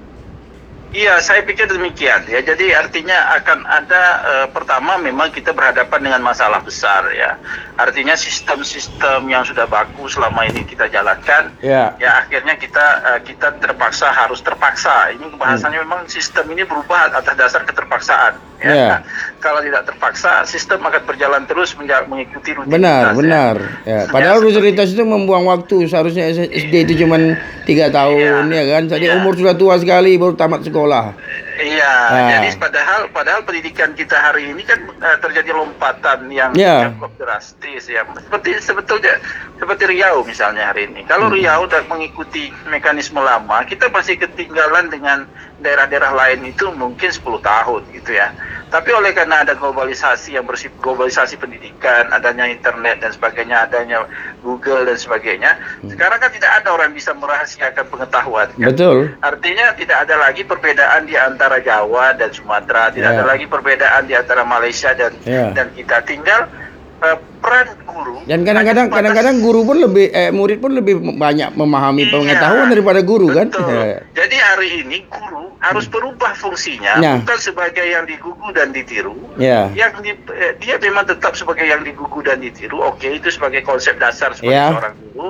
Iya, 0.98 1.22
saya 1.22 1.46
pikir 1.46 1.70
demikian 1.70 2.26
ya. 2.26 2.42
Jadi 2.42 2.74
artinya 2.74 3.38
akan 3.38 3.70
ada 3.70 4.04
uh, 4.26 4.48
pertama 4.50 4.98
memang 4.98 5.30
kita 5.30 5.54
berhadapan 5.54 6.10
dengan 6.10 6.26
masalah 6.26 6.58
besar 6.66 7.06
ya. 7.14 7.38
Artinya 7.78 8.18
sistem-sistem 8.18 9.30
yang 9.30 9.46
sudah 9.46 9.70
bagus 9.70 10.18
selama 10.18 10.50
ini 10.50 10.66
kita 10.66 10.90
jalankan, 10.90 11.54
yeah. 11.62 11.94
ya 12.02 12.26
akhirnya 12.26 12.58
kita 12.58 12.86
uh, 13.14 13.20
kita 13.22 13.62
terpaksa 13.62 14.10
harus 14.10 14.42
terpaksa. 14.42 15.14
Ini 15.14 15.38
bahasanya 15.38 15.86
hmm. 15.86 15.86
memang 15.86 16.02
sistem 16.10 16.50
ini 16.50 16.66
berubah 16.66 17.14
atas 17.14 17.38
dasar 17.38 17.62
keterpaksaan. 17.62 18.34
Ya. 18.58 18.74
Yeah. 18.74 18.90
Nah, 18.90 19.00
kalau 19.38 19.62
tidak 19.62 19.86
terpaksa, 19.86 20.50
sistem 20.50 20.82
akan 20.82 21.06
berjalan 21.06 21.46
terus 21.46 21.78
mengikuti 21.78 22.58
rutinitas. 22.58 22.74
Benar, 22.74 23.04
ya. 23.06 23.14
benar. 23.14 23.56
Ya. 23.86 24.02
Padahal 24.10 24.42
ya, 24.42 24.46
rutinitas 24.50 24.98
itu 24.98 25.06
membuang 25.06 25.46
waktu. 25.46 25.86
Seharusnya 25.86 26.34
SD 26.34 26.90
itu 26.90 27.06
cuma 27.06 27.22
tiga 27.70 27.94
tahun 27.94 28.50
ya, 28.50 28.66
ya 28.66 28.74
kan. 28.74 28.84
Jadi 28.90 29.06
ya. 29.06 29.22
umur 29.22 29.38
sudah 29.38 29.54
tua 29.54 29.78
sekali 29.78 30.18
baru 30.18 30.34
tamat 30.34 30.66
sekolah 30.66 30.87
sekolah. 30.88 31.06
Iya, 31.58 31.94
nah. 32.14 32.30
jadi 32.38 32.48
padahal 32.62 33.02
padahal 33.10 33.42
pendidikan 33.42 33.92
kita 33.98 34.14
hari 34.14 34.54
ini 34.54 34.62
kan 34.62 34.78
uh, 35.02 35.18
terjadi 35.20 35.58
lompatan 35.58 36.30
yang 36.30 36.54
yeah. 36.54 36.94
cukup 36.94 37.12
drastis 37.18 37.90
ya. 37.90 38.06
Seperti 38.08 38.62
sebetulnya 38.62 39.18
seperti 39.58 39.84
Riau 39.90 40.24
misalnya 40.24 40.70
hari 40.72 40.88
ini. 40.88 41.04
Kalau 41.10 41.28
hmm. 41.28 41.36
Riau 41.36 41.66
sudah 41.66 41.84
mengikuti 41.90 42.54
mekanisme 42.70 43.20
lama, 43.20 43.66
kita 43.66 43.90
masih 43.90 44.22
ketinggalan 44.22 44.88
dengan 44.94 45.26
daerah-daerah 45.58 46.14
lain 46.14 46.54
itu 46.54 46.70
mungkin 46.78 47.10
10 47.10 47.26
tahun 47.42 47.82
gitu 47.90 48.12
ya. 48.14 48.30
Tapi 48.68 48.90
oleh 48.92 49.16
karena 49.16 49.48
ada 49.48 49.56
globalisasi 49.56 50.36
yang 50.36 50.44
bersifat 50.44 50.76
globalisasi 50.84 51.40
pendidikan, 51.40 52.12
adanya 52.12 52.52
internet 52.52 53.00
dan 53.00 53.16
sebagainya, 53.16 53.64
adanya 53.64 54.04
Google 54.44 54.84
dan 54.84 55.00
sebagainya, 55.00 55.56
hmm. 55.84 55.96
sekarang 55.96 56.20
kan 56.20 56.32
tidak 56.36 56.52
ada 56.52 56.76
orang 56.76 56.92
bisa 56.92 57.16
merahasiakan 57.16 57.86
pengetahuan. 57.88 58.48
Kan? 58.60 58.68
Betul. 58.76 59.16
Artinya 59.24 59.72
tidak 59.80 60.04
ada 60.04 60.16
lagi 60.20 60.44
perbedaan 60.44 61.08
di 61.08 61.16
antara 61.16 61.64
Jawa 61.64 62.12
dan 62.20 62.36
Sumatera, 62.36 62.92
tidak 62.92 63.16
yeah. 63.16 63.20
ada 63.20 63.26
lagi 63.26 63.46
perbedaan 63.48 64.04
di 64.04 64.14
antara 64.20 64.44
Malaysia 64.44 64.92
dan 64.92 65.16
yeah. 65.24 65.56
dan 65.56 65.72
kita 65.72 66.04
tinggal 66.04 66.52
uh, 67.02 67.18
peran 67.42 67.68
guru 67.86 68.18
dan 68.26 68.44
kadang-kadang 68.44 68.88
kadang-kadang 68.92 69.36
guru 69.40 69.62
pun 69.64 69.78
lebih 69.80 70.12
eh, 70.12 70.32
murid 70.34 70.60
pun 70.60 70.72
lebih 70.74 71.00
banyak 71.00 71.54
memahami 71.56 72.10
iya, 72.10 72.12
pengetahuan 72.14 72.68
daripada 72.68 73.02
guru 73.06 73.28
kan? 73.32 73.48
betul. 73.50 73.66
kan 73.66 74.04
jadi 74.18 74.36
hari 74.54 74.70
ini 74.84 74.98
guru 75.08 75.54
harus 75.58 75.86
hmm. 75.90 75.94
berubah 75.94 76.32
fungsinya 76.38 76.94
ya. 77.02 77.14
bukan 77.22 77.40
sebagai 77.40 77.86
yang 77.86 78.06
digugu 78.06 78.48
dan 78.54 78.70
ditiru 78.74 79.16
ya. 79.40 79.70
yang 79.74 79.94
di, 80.02 80.14
eh, 80.14 80.54
dia 80.62 80.76
memang 80.82 81.08
tetap 81.08 81.34
sebagai 81.34 81.66
yang 81.66 81.82
digugu 81.82 82.22
dan 82.26 82.42
ditiru 82.42 82.82
oke 82.82 83.02
okay, 83.02 83.18
itu 83.18 83.30
sebagai 83.34 83.64
konsep 83.66 83.98
dasar 83.98 84.34
sebagai 84.36 84.58
ya. 84.58 84.74
seorang 84.74 84.96
guru 85.14 85.28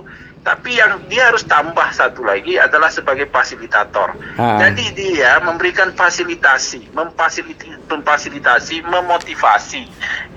tapi 0.48 0.80
yang 0.80 1.04
dia 1.12 1.28
harus 1.28 1.44
tambah 1.44 1.92
satu 1.92 2.24
lagi 2.24 2.56
adalah 2.56 2.88
sebagai 2.88 3.28
fasilitator. 3.28 4.16
Ha. 4.40 4.64
Jadi 4.64 4.96
dia 4.96 5.44
memberikan 5.44 5.92
fasilitasi, 5.92 6.88
memfasilitasi, 6.96 7.84
memfasilitasi, 7.92 8.76
memotivasi, 8.88 9.84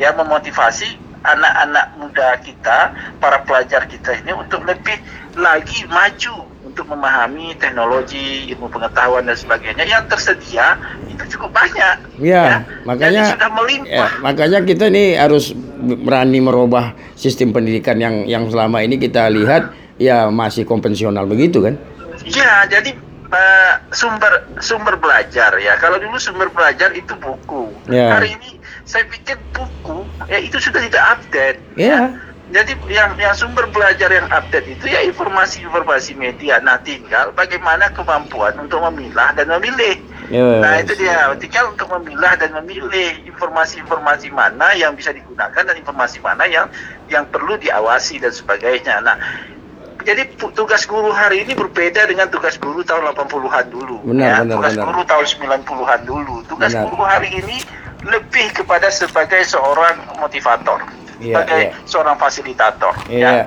ya 0.03 0.11
memotivasi 0.11 1.10
anak-anak 1.25 1.87
muda 2.01 2.29
kita, 2.41 2.79
para 3.21 3.45
pelajar 3.45 3.85
kita 3.87 4.17
ini 4.25 4.33
untuk 4.33 4.65
lebih 4.65 4.97
lagi 5.37 5.87
maju 5.87 6.49
untuk 6.71 6.87
memahami 6.87 7.59
teknologi, 7.59 8.47
ilmu 8.55 8.71
pengetahuan 8.71 9.27
dan 9.27 9.35
sebagainya 9.35 9.85
yang 9.85 10.07
tersedia 10.07 10.79
itu 11.11 11.37
cukup 11.37 11.51
banyak. 11.51 11.97
Ya, 12.23 12.45
ya. 12.47 12.59
makanya 12.87 13.27
Jadi 13.27 13.33
sudah 13.35 13.51
melimpah. 13.51 14.11
Ya, 14.15 14.23
makanya 14.23 14.59
kita 14.63 14.85
ini 14.87 15.19
harus 15.19 15.51
berani 15.83 16.39
merubah 16.39 16.95
sistem 17.19 17.51
pendidikan 17.51 17.99
yang 17.99 18.25
yang 18.31 18.47
selama 18.47 18.87
ini 18.87 19.03
kita 19.03 19.27
lihat 19.35 19.75
ya 19.99 20.31
masih 20.31 20.63
konvensional 20.63 21.27
begitu 21.27 21.59
kan? 21.59 21.75
Ya, 22.23 22.69
jadi 22.71 22.95
uh, 23.35 23.75
sumber 23.91 24.47
sumber 24.63 24.95
belajar 24.95 25.51
ya. 25.59 25.75
Kalau 25.83 25.99
dulu 25.99 26.17
sumber 26.23 26.47
belajar 26.55 26.95
itu 26.95 27.13
buku. 27.19 27.67
Yeah. 27.91 28.15
Hari 28.15 28.39
ini 28.39 28.60
saya 28.91 29.07
pikir 29.07 29.39
buku 29.55 30.03
ya 30.27 30.43
itu 30.43 30.59
sudah 30.59 30.83
tidak 30.83 31.05
update. 31.15 31.59
Yeah. 31.79 32.11
Ya. 32.11 32.31
Jadi 32.51 32.75
yang 32.91 33.15
yang 33.15 33.31
sumber 33.39 33.71
belajar 33.71 34.11
yang 34.11 34.27
update 34.27 34.67
itu 34.67 34.91
ya 34.91 35.07
informasi-informasi 35.07 36.19
media. 36.19 36.59
Nah, 36.59 36.83
tinggal 36.83 37.31
bagaimana 37.31 37.95
kemampuan 37.95 38.59
untuk 38.59 38.83
memilah 38.91 39.31
dan 39.39 39.47
memilih. 39.47 40.03
Yes. 40.35 40.59
Nah, 40.59 40.83
itu 40.83 40.99
dia. 40.99 41.31
Tinggal 41.39 41.71
untuk 41.79 41.87
memilah 41.95 42.35
dan 42.43 42.51
memilih 42.59 43.23
informasi-informasi 43.31 44.35
mana 44.35 44.75
yang 44.75 44.99
bisa 44.99 45.15
digunakan 45.15 45.63
dan 45.63 45.79
informasi 45.79 46.19
mana 46.19 46.43
yang 46.51 46.67
yang 47.07 47.23
perlu 47.31 47.55
diawasi 47.55 48.19
dan 48.19 48.35
sebagainya. 48.35 48.99
Nah, 48.99 49.15
jadi 50.03 50.27
tugas 50.35 50.91
guru 50.91 51.15
hari 51.15 51.47
ini 51.47 51.55
berbeda 51.55 52.11
dengan 52.11 52.27
tugas 52.35 52.59
guru 52.59 52.83
tahun 52.83 53.15
80-an 53.15 53.71
dulu. 53.71 54.03
Benar, 54.11 54.27
ya. 54.27 54.35
benar, 54.43 54.55
tugas 54.59 54.75
benar. 54.75 54.87
guru 54.91 55.01
tahun 55.07 55.27
90-an 55.63 56.01
dulu. 56.03 56.37
Tugas 56.51 56.73
benar. 56.75 56.85
guru 56.91 57.03
hari 57.07 57.31
ini 57.31 57.63
lebih 58.05 58.47
kepada 58.57 58.89
sebagai 58.89 59.45
seorang 59.45 60.21
motivator, 60.21 60.81
yeah, 61.21 61.37
sebagai 61.37 61.63
yeah. 61.73 61.87
seorang 61.89 62.17
fasilitator. 62.17 62.95
Yeah. 63.09 63.33
Ya. 63.33 63.45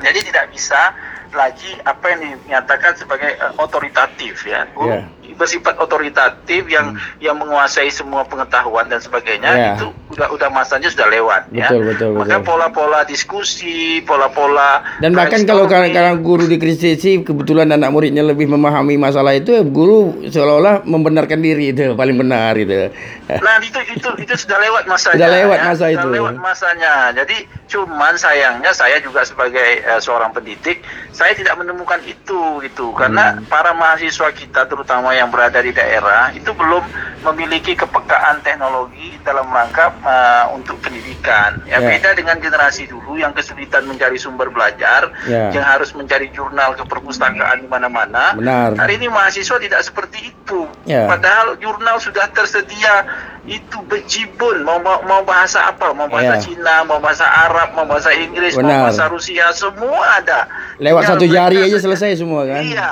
Jadi 0.00 0.32
tidak 0.32 0.50
bisa 0.50 0.96
lagi 1.30 1.78
apa 1.86 2.04
yang 2.10 2.20
dinyatakan 2.42 2.98
sebagai 2.98 3.38
uh, 3.38 3.54
otoritatif 3.62 4.42
ya. 4.42 4.66
Yeah 4.74 5.06
bersifat 5.40 5.80
otoritatif 5.80 6.68
yang 6.68 6.92
hmm. 6.92 7.16
yang 7.24 7.40
menguasai 7.40 7.88
semua 7.88 8.28
pengetahuan 8.28 8.84
dan 8.92 9.00
sebagainya 9.00 9.48
yeah. 9.56 9.72
itu 9.72 9.88
udah 10.10 10.28
udah 10.34 10.48
masanya 10.50 10.90
sudah 10.90 11.06
lewat 11.06 11.42
betul, 11.54 11.80
ya. 11.82 11.88
Betul 11.94 12.10
Maka 12.18 12.36
pola-pola 12.42 13.00
diskusi, 13.06 14.02
pola-pola 14.02 14.82
dan 14.98 15.14
bahkan 15.14 15.46
kalau 15.46 15.70
kadang 15.70 16.20
guru 16.20 16.50
dikritisi 16.50 17.22
kebetulan 17.22 17.70
anak 17.70 17.94
muridnya 17.94 18.26
lebih 18.26 18.50
memahami 18.50 18.98
masalah 18.98 19.38
itu 19.38 19.62
guru 19.66 20.26
seolah-olah 20.26 20.82
membenarkan 20.84 21.38
diri 21.38 21.70
itu 21.70 21.94
paling 21.94 22.16
benar 22.18 22.54
itu. 22.58 22.90
Nah, 23.30 23.62
itu 23.62 23.78
itu 23.94 24.10
itu 24.26 24.34
sudah 24.34 24.58
lewat 24.58 24.90
masanya. 24.90 25.14
Sudah 25.14 25.30
lewat 25.30 25.58
ya. 25.58 25.66
masa 25.70 25.84
itu. 25.86 26.02
Sudah 26.02 26.14
lewat 26.18 26.36
masanya. 26.42 26.94
Jadi 27.14 27.36
cuman 27.70 28.14
sayangnya 28.18 28.74
saya 28.74 28.98
juga 28.98 29.22
sebagai 29.22 29.86
uh, 29.86 30.02
seorang 30.02 30.34
pendidik 30.34 30.82
saya 31.14 31.38
tidak 31.38 31.54
menemukan 31.54 32.02
itu 32.02 32.58
itu 32.66 32.90
karena 32.98 33.38
hmm. 33.38 33.46
para 33.46 33.70
mahasiswa 33.70 34.34
kita 34.34 34.66
terutama 34.66 35.14
yang 35.14 35.30
berada 35.30 35.62
di 35.62 35.70
daerah 35.70 36.34
itu 36.34 36.50
belum 36.50 36.82
memiliki 37.30 37.78
kepekaan 37.78 38.42
teknologi 38.42 39.14
dalam 39.22 39.46
rangka 39.46 39.94
uh, 40.04 40.52
untuk 40.56 40.80
pendidikan. 40.82 41.60
Ya 41.68 41.78
yeah. 41.78 41.96
beda 41.96 42.16
dengan 42.16 42.36
generasi 42.40 42.88
dulu 42.88 43.16
yang 43.16 43.32
kesulitan 43.36 43.86
mencari 43.86 44.16
sumber 44.16 44.48
belajar, 44.52 45.12
yeah. 45.28 45.52
yang 45.52 45.64
harus 45.64 45.92
mencari 45.96 46.28
jurnal 46.32 46.76
ke 46.76 46.84
perpustakaan 46.84 47.64
di 47.64 47.68
mana-mana. 47.68 48.36
Hari 48.76 49.00
ini 49.00 49.08
mahasiswa 49.08 49.56
tidak 49.60 49.80
seperti 49.84 50.32
itu. 50.32 50.68
Yeah. 50.88 51.08
Padahal 51.08 51.56
jurnal 51.60 52.00
sudah 52.00 52.28
tersedia 52.32 53.06
itu 53.48 53.78
bejibun 53.88 54.60
mau 54.68 54.76
mau 54.84 55.22
bahasa 55.24 55.72
apa, 55.72 55.96
mau 55.96 56.04
bahasa 56.12 56.36
yeah. 56.36 56.44
Cina, 56.44 56.76
mau 56.84 57.00
bahasa 57.00 57.24
Arab, 57.24 57.72
mau 57.72 57.88
bahasa 57.88 58.12
Inggris, 58.12 58.52
Benar. 58.52 58.68
mau 58.68 58.76
bahasa 58.88 59.08
Rusia, 59.08 59.48
semua 59.56 60.20
ada. 60.20 60.44
Lewat 60.76 61.08
Tinggal 61.08 61.16
satu 61.16 61.24
jari 61.24 61.58
aja 61.64 61.78
selesai 61.80 62.20
semua 62.20 62.44
kan. 62.44 62.60
Iya. 62.60 62.90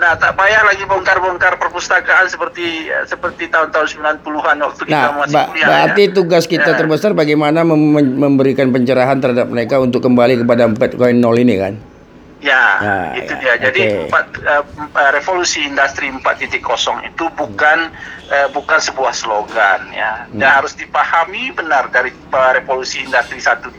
Nah, 0.00 0.16
tak 0.16 0.32
payah 0.32 0.64
lagi 0.64 0.80
bongkar-bongkar 0.88 1.60
perpustakaan 1.60 2.24
seperti 2.24 2.88
seperti 3.04 3.52
tahun-tahun 3.52 4.00
90-an 4.24 4.56
waktu 4.64 4.82
kita 4.88 5.08
nah, 5.12 5.12
masih 5.12 5.36
kuliah. 5.52 5.68
Berarti 5.68 6.02
ya. 6.08 6.14
tugas 6.16 6.44
kita 6.48 6.70
ya. 6.72 6.78
terbesar 6.78 7.12
bagaimana 7.12 7.60
mem 7.68 8.16
memberikan 8.16 8.72
pencerahan 8.72 9.20
terhadap 9.20 9.52
mereka 9.52 9.76
untuk 9.76 10.00
kembali 10.00 10.40
kepada 10.40 10.72
4.0 10.72 10.96
ini 11.44 11.54
kan? 11.60 11.74
Ya, 12.40 12.64
nah, 12.80 13.06
itu 13.20 13.32
ya, 13.36 13.40
dia. 13.40 13.54
Jadi 13.68 13.80
okay. 13.84 14.04
empat, 14.08 14.26
uh, 14.48 14.64
revolusi 15.12 15.60
industri 15.60 16.08
4.0 16.08 16.56
itu 17.04 17.24
bukan 17.36 17.78
uh, 18.32 18.48
bukan 18.56 18.80
sebuah 18.80 19.12
slogan 19.12 19.92
ya. 19.92 20.24
Hmm. 20.24 20.40
Dan 20.40 20.48
harus 20.48 20.72
dipahami 20.72 21.52
benar 21.52 21.92
dari 21.92 22.08
uh, 22.32 22.52
revolusi 22.56 23.04
industri 23.04 23.44
1.0 23.44 23.76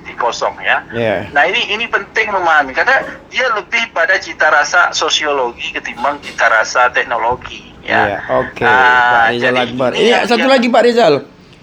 ya. 0.62 0.86
Yeah. 0.94 1.26
Nah, 1.34 1.50
ini 1.50 1.74
ini 1.74 1.90
penting 1.90 2.30
memahami 2.30 2.78
karena 2.78 3.02
dia 3.34 3.50
lebih 3.58 3.90
pada 3.98 4.22
cita 4.22 4.54
rasa 4.54 4.94
sosiologi 4.94 5.74
ketimbang 5.74 6.22
cita 6.22 6.46
rasa 6.46 6.94
teknologi 6.94 7.74
ya. 7.82 8.22
Yeah, 8.22 8.22
Oke, 8.46 8.62
okay. 8.62 8.70
nah, 8.70 9.34
Rizal 9.34 9.58
Akbar. 9.58 9.92
Iya, 9.98 10.30
satu 10.30 10.46
lagi 10.46 10.70
Pak 10.70 10.84
Rizal. 10.86 11.16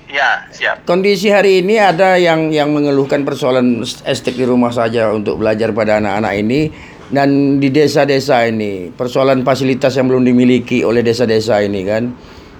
Ya, 0.08 0.48
siap. 0.48 0.88
Kondisi 0.88 1.28
hari 1.28 1.61
ini 1.61 1.76
ada 1.76 2.16
yang 2.16 2.48
yang 2.48 2.72
mengeluhkan 2.72 3.28
persoalan 3.28 3.84
estek 3.84 4.40
di 4.40 4.48
rumah 4.48 4.72
saja 4.72 5.12
untuk 5.12 5.37
belajar 5.37 5.68
pada 5.76 6.00
anak-anak 6.00 6.32
ini 6.40 6.72
dan 7.09 7.57
di 7.57 7.73
desa-desa 7.73 8.44
ini 8.44 8.92
persoalan 8.92 9.40
fasilitas 9.40 9.97
yang 9.97 10.12
belum 10.12 10.29
dimiliki 10.29 10.85
oleh 10.85 11.01
desa-desa 11.01 11.64
ini 11.64 11.81
kan. 11.85 12.12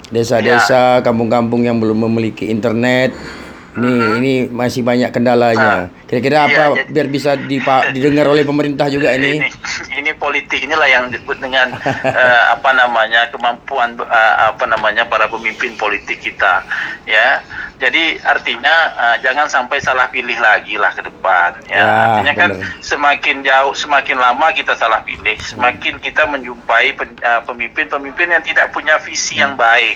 Desa-desa, 0.09 1.01
ya. 1.01 1.05
kampung-kampung 1.05 1.69
yang 1.69 1.77
belum 1.77 2.09
memiliki 2.09 2.49
internet. 2.49 3.13
Ini 3.79 3.95
ini 4.19 4.33
masih 4.51 4.83
banyak 4.83 5.13
kendalanya. 5.15 5.87
Ah. 5.87 6.03
Kira-kira 6.09 6.49
apa 6.49 6.63
ya, 6.75 6.89
biar 6.89 7.07
bisa 7.13 7.37
dipa, 7.39 7.93
didengar 7.95 8.27
oleh 8.27 8.43
pemerintah 8.43 8.91
juga 8.91 9.15
ini? 9.15 9.39
Ini, 9.39 9.49
ini 10.03 10.11
politik 10.17 10.65
inilah 10.65 10.89
yang 10.89 11.05
disebut 11.13 11.39
dengan 11.39 11.77
uh, 11.79 12.43
apa 12.59 12.71
namanya 12.75 13.31
kemampuan 13.31 13.95
uh, 14.01 14.35
apa 14.51 14.65
namanya 14.67 15.07
para 15.07 15.31
pemimpin 15.31 15.79
politik 15.79 16.19
kita, 16.19 16.65
ya. 17.07 17.45
Jadi 17.79 18.19
artinya 18.27 18.77
uh, 18.99 19.17
jangan 19.23 19.47
sampai 19.47 19.79
salah 19.79 20.11
pilih 20.11 20.35
lagi 20.43 20.75
lah 20.75 20.91
ke 20.91 21.03
depan, 21.07 21.63
ya. 21.71 21.79
ya 21.79 21.87
artinya 21.87 22.35
kan 22.35 22.51
semakin 22.83 23.47
jauh, 23.47 23.71
semakin 23.71 24.19
lama 24.19 24.51
kita 24.51 24.75
salah 24.75 24.99
pilih, 25.07 25.39
semakin 25.39 26.03
kita 26.03 26.27
menjumpai 26.27 26.99
pemimpin-pemimpin 27.47 28.27
uh, 28.29 28.33
yang 28.35 28.43
tidak 28.43 28.75
punya 28.75 28.99
visi 28.99 29.39
yang 29.39 29.55
baik 29.55 29.95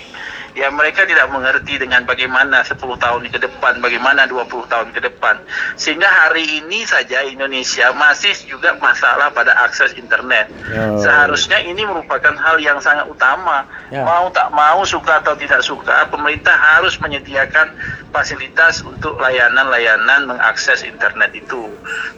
ya 0.53 0.69
mereka 0.69 1.05
tidak 1.05 1.29
mengerti 1.33 1.81
dengan 1.81 2.05
bagaimana 2.05 2.61
10 2.61 2.77
tahun 2.77 3.21
ke 3.29 3.39
depan, 3.41 3.81
bagaimana 3.81 4.29
20 4.29 4.69
tahun 4.69 4.89
ke 4.93 5.01
depan. 5.01 5.41
Sehingga 5.77 6.05
hari 6.05 6.61
ini 6.61 6.85
saja 6.85 7.25
Indonesia 7.25 7.89
masih 7.93 8.33
juga 8.45 8.77
masalah 8.77 9.33
pada 9.33 9.53
akses 9.65 9.97
internet. 9.97 10.49
Oh. 10.73 11.01
Seharusnya 11.01 11.61
ini 11.65 11.81
merupakan 11.85 12.33
hal 12.37 12.61
yang 12.61 12.77
sangat 12.79 13.09
utama. 13.09 13.65
Ya. 13.89 14.05
Mau 14.05 14.29
tak 14.29 14.53
mau, 14.53 14.85
suka 14.85 15.21
atau 15.21 15.33
tidak 15.37 15.61
suka, 15.65 16.09
pemerintah 16.09 16.53
harus 16.53 16.97
menyediakan 17.01 17.73
fasilitas 18.13 18.85
untuk 18.85 19.17
layanan-layanan 19.17 20.29
mengakses 20.29 20.85
internet 20.85 21.33
itu. 21.33 21.65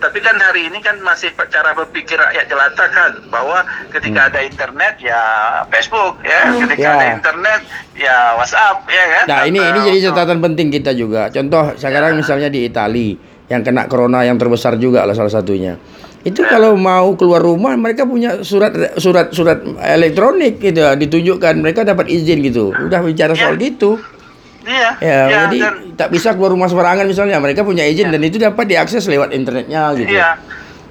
Tapi 0.04 0.20
kan 0.20 0.36
hari 0.38 0.68
ini 0.68 0.84
kan 0.84 1.00
masih 1.00 1.32
cara 1.48 1.72
berpikir 1.72 2.20
rakyat 2.20 2.52
jelata 2.52 2.86
kan 2.92 3.12
bahwa 3.32 3.64
ketika 3.96 4.28
hmm. 4.28 4.30
ada 4.30 4.40
internet 4.44 4.94
ya 5.00 5.22
Facebook 5.72 6.20
ya, 6.22 6.52
ketika 6.68 6.84
ya. 6.84 6.94
ada 7.00 7.08
internet 7.16 7.62
ya 7.96 8.16
WhatsApp 8.36 8.84
ya 8.92 9.04
kan. 9.08 9.26
Nah, 9.32 9.40
ini 9.48 9.60
ini 9.64 9.80
jadi 9.96 10.12
catatan 10.12 10.44
penting 10.44 10.68
kita 10.68 10.92
juga. 10.92 11.32
Contoh 11.32 11.74
sekarang 11.80 12.14
ya. 12.14 12.18
misalnya 12.20 12.50
di 12.52 12.68
Italia 12.68 13.16
yang 13.48 13.64
kena 13.64 13.88
corona 13.88 14.28
yang 14.28 14.36
terbesar 14.36 14.76
juga 14.76 15.08
lah 15.08 15.16
salah 15.16 15.32
satunya. 15.32 15.80
Itu 16.26 16.44
ya. 16.44 16.58
kalau 16.58 16.76
mau 16.76 17.16
keluar 17.16 17.40
rumah 17.40 17.72
mereka 17.80 18.04
punya 18.04 18.44
surat 18.44 19.00
surat 19.00 19.32
surat 19.32 19.64
elektronik 19.80 20.60
gitu 20.60 20.82
ditunjukkan 20.82 21.56
mereka 21.64 21.88
dapat 21.88 22.12
izin 22.12 22.44
gitu. 22.44 22.76
Udah 22.76 23.00
bicara 23.00 23.32
ya. 23.32 23.48
soal 23.48 23.56
gitu. 23.56 23.96
Iya. 24.66 24.90
Ya, 24.98 25.22
iya, 25.30 25.40
jadi 25.46 25.58
dan, 25.62 25.76
tak 25.94 26.10
bisa 26.10 26.34
keluar 26.34 26.52
rumah 26.52 26.66
sembarangan 26.66 27.06
misalnya. 27.06 27.38
Mereka 27.38 27.62
punya 27.62 27.86
izin 27.86 28.10
dan 28.10 28.22
itu 28.26 28.42
dapat 28.42 28.66
diakses 28.66 29.06
lewat 29.06 29.32
internetnya 29.32 29.94
gitu. 29.94 30.10
Iya. 30.10 30.42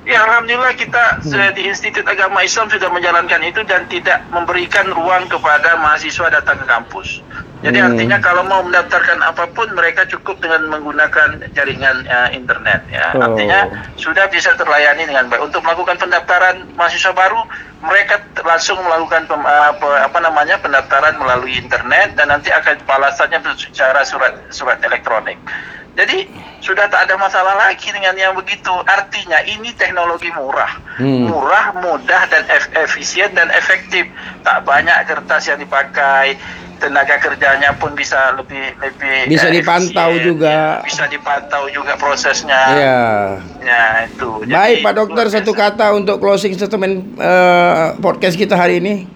Ya 0.04 0.20
alhamdulillah 0.20 0.76
kita 0.76 1.24
hmm. 1.24 1.56
di 1.56 1.64
Institut 1.64 2.04
Agama 2.04 2.44
Islam 2.44 2.68
sudah 2.68 2.92
menjalankan 2.92 3.40
itu 3.40 3.64
dan 3.64 3.88
tidak 3.88 4.20
memberikan 4.28 4.92
ruang 4.92 5.24
kepada 5.32 5.80
mahasiswa 5.80 6.28
datang 6.28 6.60
ke 6.60 6.66
kampus. 6.68 7.24
Jadi 7.64 7.80
hmm. 7.80 7.88
artinya 7.88 8.18
kalau 8.20 8.44
mau 8.44 8.60
mendaftarkan 8.60 9.24
apa 9.24 9.48
pun 9.56 9.72
mereka 9.72 10.04
cukup 10.04 10.36
dengan 10.44 10.68
menggunakan 10.68 11.48
jaringan 11.56 12.04
uh, 12.04 12.28
internet 12.28 12.84
ya. 12.92 13.16
Oh. 13.16 13.24
Artinya 13.24 13.88
sudah 13.96 14.28
bisa 14.28 14.52
terlayani 14.60 15.08
dengan 15.08 15.32
baik. 15.32 15.48
Untuk 15.48 15.64
melakukan 15.64 15.96
pendaftaran 15.96 16.68
mahasiswa 16.76 17.16
baru 17.16 17.40
mereka 17.80 18.20
langsung 18.44 18.76
melakukan 18.84 19.24
pem, 19.24 19.40
apa, 19.40 19.88
apa 20.04 20.18
namanya 20.20 20.60
pendaftaran 20.60 21.16
melalui 21.16 21.56
internet 21.56 22.12
dan 22.20 22.28
nanti 22.28 22.52
akan 22.52 22.84
balasannya 22.84 23.40
secara 23.56 24.04
surat 24.04 24.36
surat 24.52 24.76
elektronik. 24.84 25.40
Jadi 25.94 26.26
sudah 26.58 26.90
tak 26.90 27.06
ada 27.06 27.14
masalah 27.14 27.54
lagi 27.54 27.86
dengan 27.94 28.18
yang 28.18 28.34
begitu. 28.34 28.72
Artinya 28.84 29.40
ini 29.46 29.70
teknologi 29.78 30.26
murah, 30.34 30.74
hmm. 30.98 31.30
murah, 31.30 31.70
mudah 31.80 32.28
dan 32.28 32.44
efisien 32.76 33.30
dan 33.32 33.48
efektif. 33.54 34.10
Tak 34.42 34.66
banyak 34.66 34.96
kertas 35.06 35.46
yang 35.46 35.62
dipakai, 35.62 36.34
tenaga 36.84 37.16
kerjanya 37.16 37.72
pun 37.80 37.96
bisa 37.96 38.36
lebih 38.36 38.76
lebih 38.76 39.32
bisa 39.32 39.48
ya, 39.48 39.56
dipantau 39.56 40.12
efisien, 40.12 40.26
juga. 40.28 40.52
Ya, 40.52 40.68
bisa 40.84 41.04
dipantau 41.08 41.64
juga 41.72 41.92
prosesnya. 41.96 42.60
Ya. 42.76 43.02
Ya 43.64 43.84
itu. 44.04 44.44
Baik 44.44 44.84
Pak 44.84 44.92
Dokter 44.92 45.24
satu 45.32 45.56
kata 45.56 45.96
untuk 45.96 46.20
closing 46.20 46.52
statement 46.52 47.16
uh, 47.16 47.96
podcast 48.04 48.36
kita 48.36 48.52
hari 48.52 48.84
ini. 48.84 49.08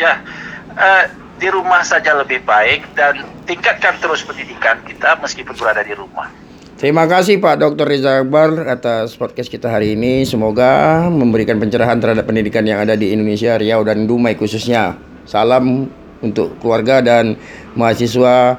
Ya. 0.00 0.24
Uh, 0.72 1.04
di 1.36 1.52
rumah 1.52 1.84
saja 1.84 2.16
lebih 2.16 2.40
baik 2.48 2.96
dan 2.96 3.20
tingkatkan 3.44 4.00
terus 4.00 4.24
pendidikan 4.24 4.80
kita 4.88 5.20
meskipun 5.20 5.52
berada 5.60 5.84
di 5.84 5.92
rumah. 5.92 6.32
Terima 6.74 7.06
kasih 7.06 7.38
Pak 7.38 7.60
Dr. 7.60 7.86
Riza 7.86 8.24
Akbar 8.24 8.66
atas 8.66 9.14
podcast 9.14 9.46
kita 9.52 9.68
hari 9.70 9.94
ini. 9.94 10.24
Semoga 10.26 11.04
memberikan 11.06 11.60
pencerahan 11.60 12.00
terhadap 12.00 12.26
pendidikan 12.26 12.66
yang 12.66 12.82
ada 12.82 12.96
di 12.98 13.12
Indonesia, 13.12 13.54
Riau 13.60 13.84
dan 13.84 14.08
Dumai 14.08 14.34
khususnya. 14.34 14.98
Salam 15.24 15.88
untuk 16.24 16.56
keluarga 16.64 17.04
dan 17.04 17.36
mahasiswa 17.76 18.56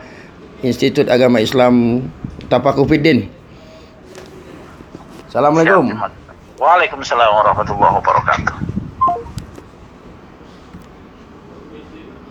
Institut 0.62 1.10
Agama 1.10 1.42
Islam 1.42 2.06
Tapakufiddin. 2.48 3.28
Assalamualaikum. 5.28 5.90
Waalaikumsalam 6.56 7.30
warahmatullahi 7.44 7.94
wabarakatuh. 8.00 8.75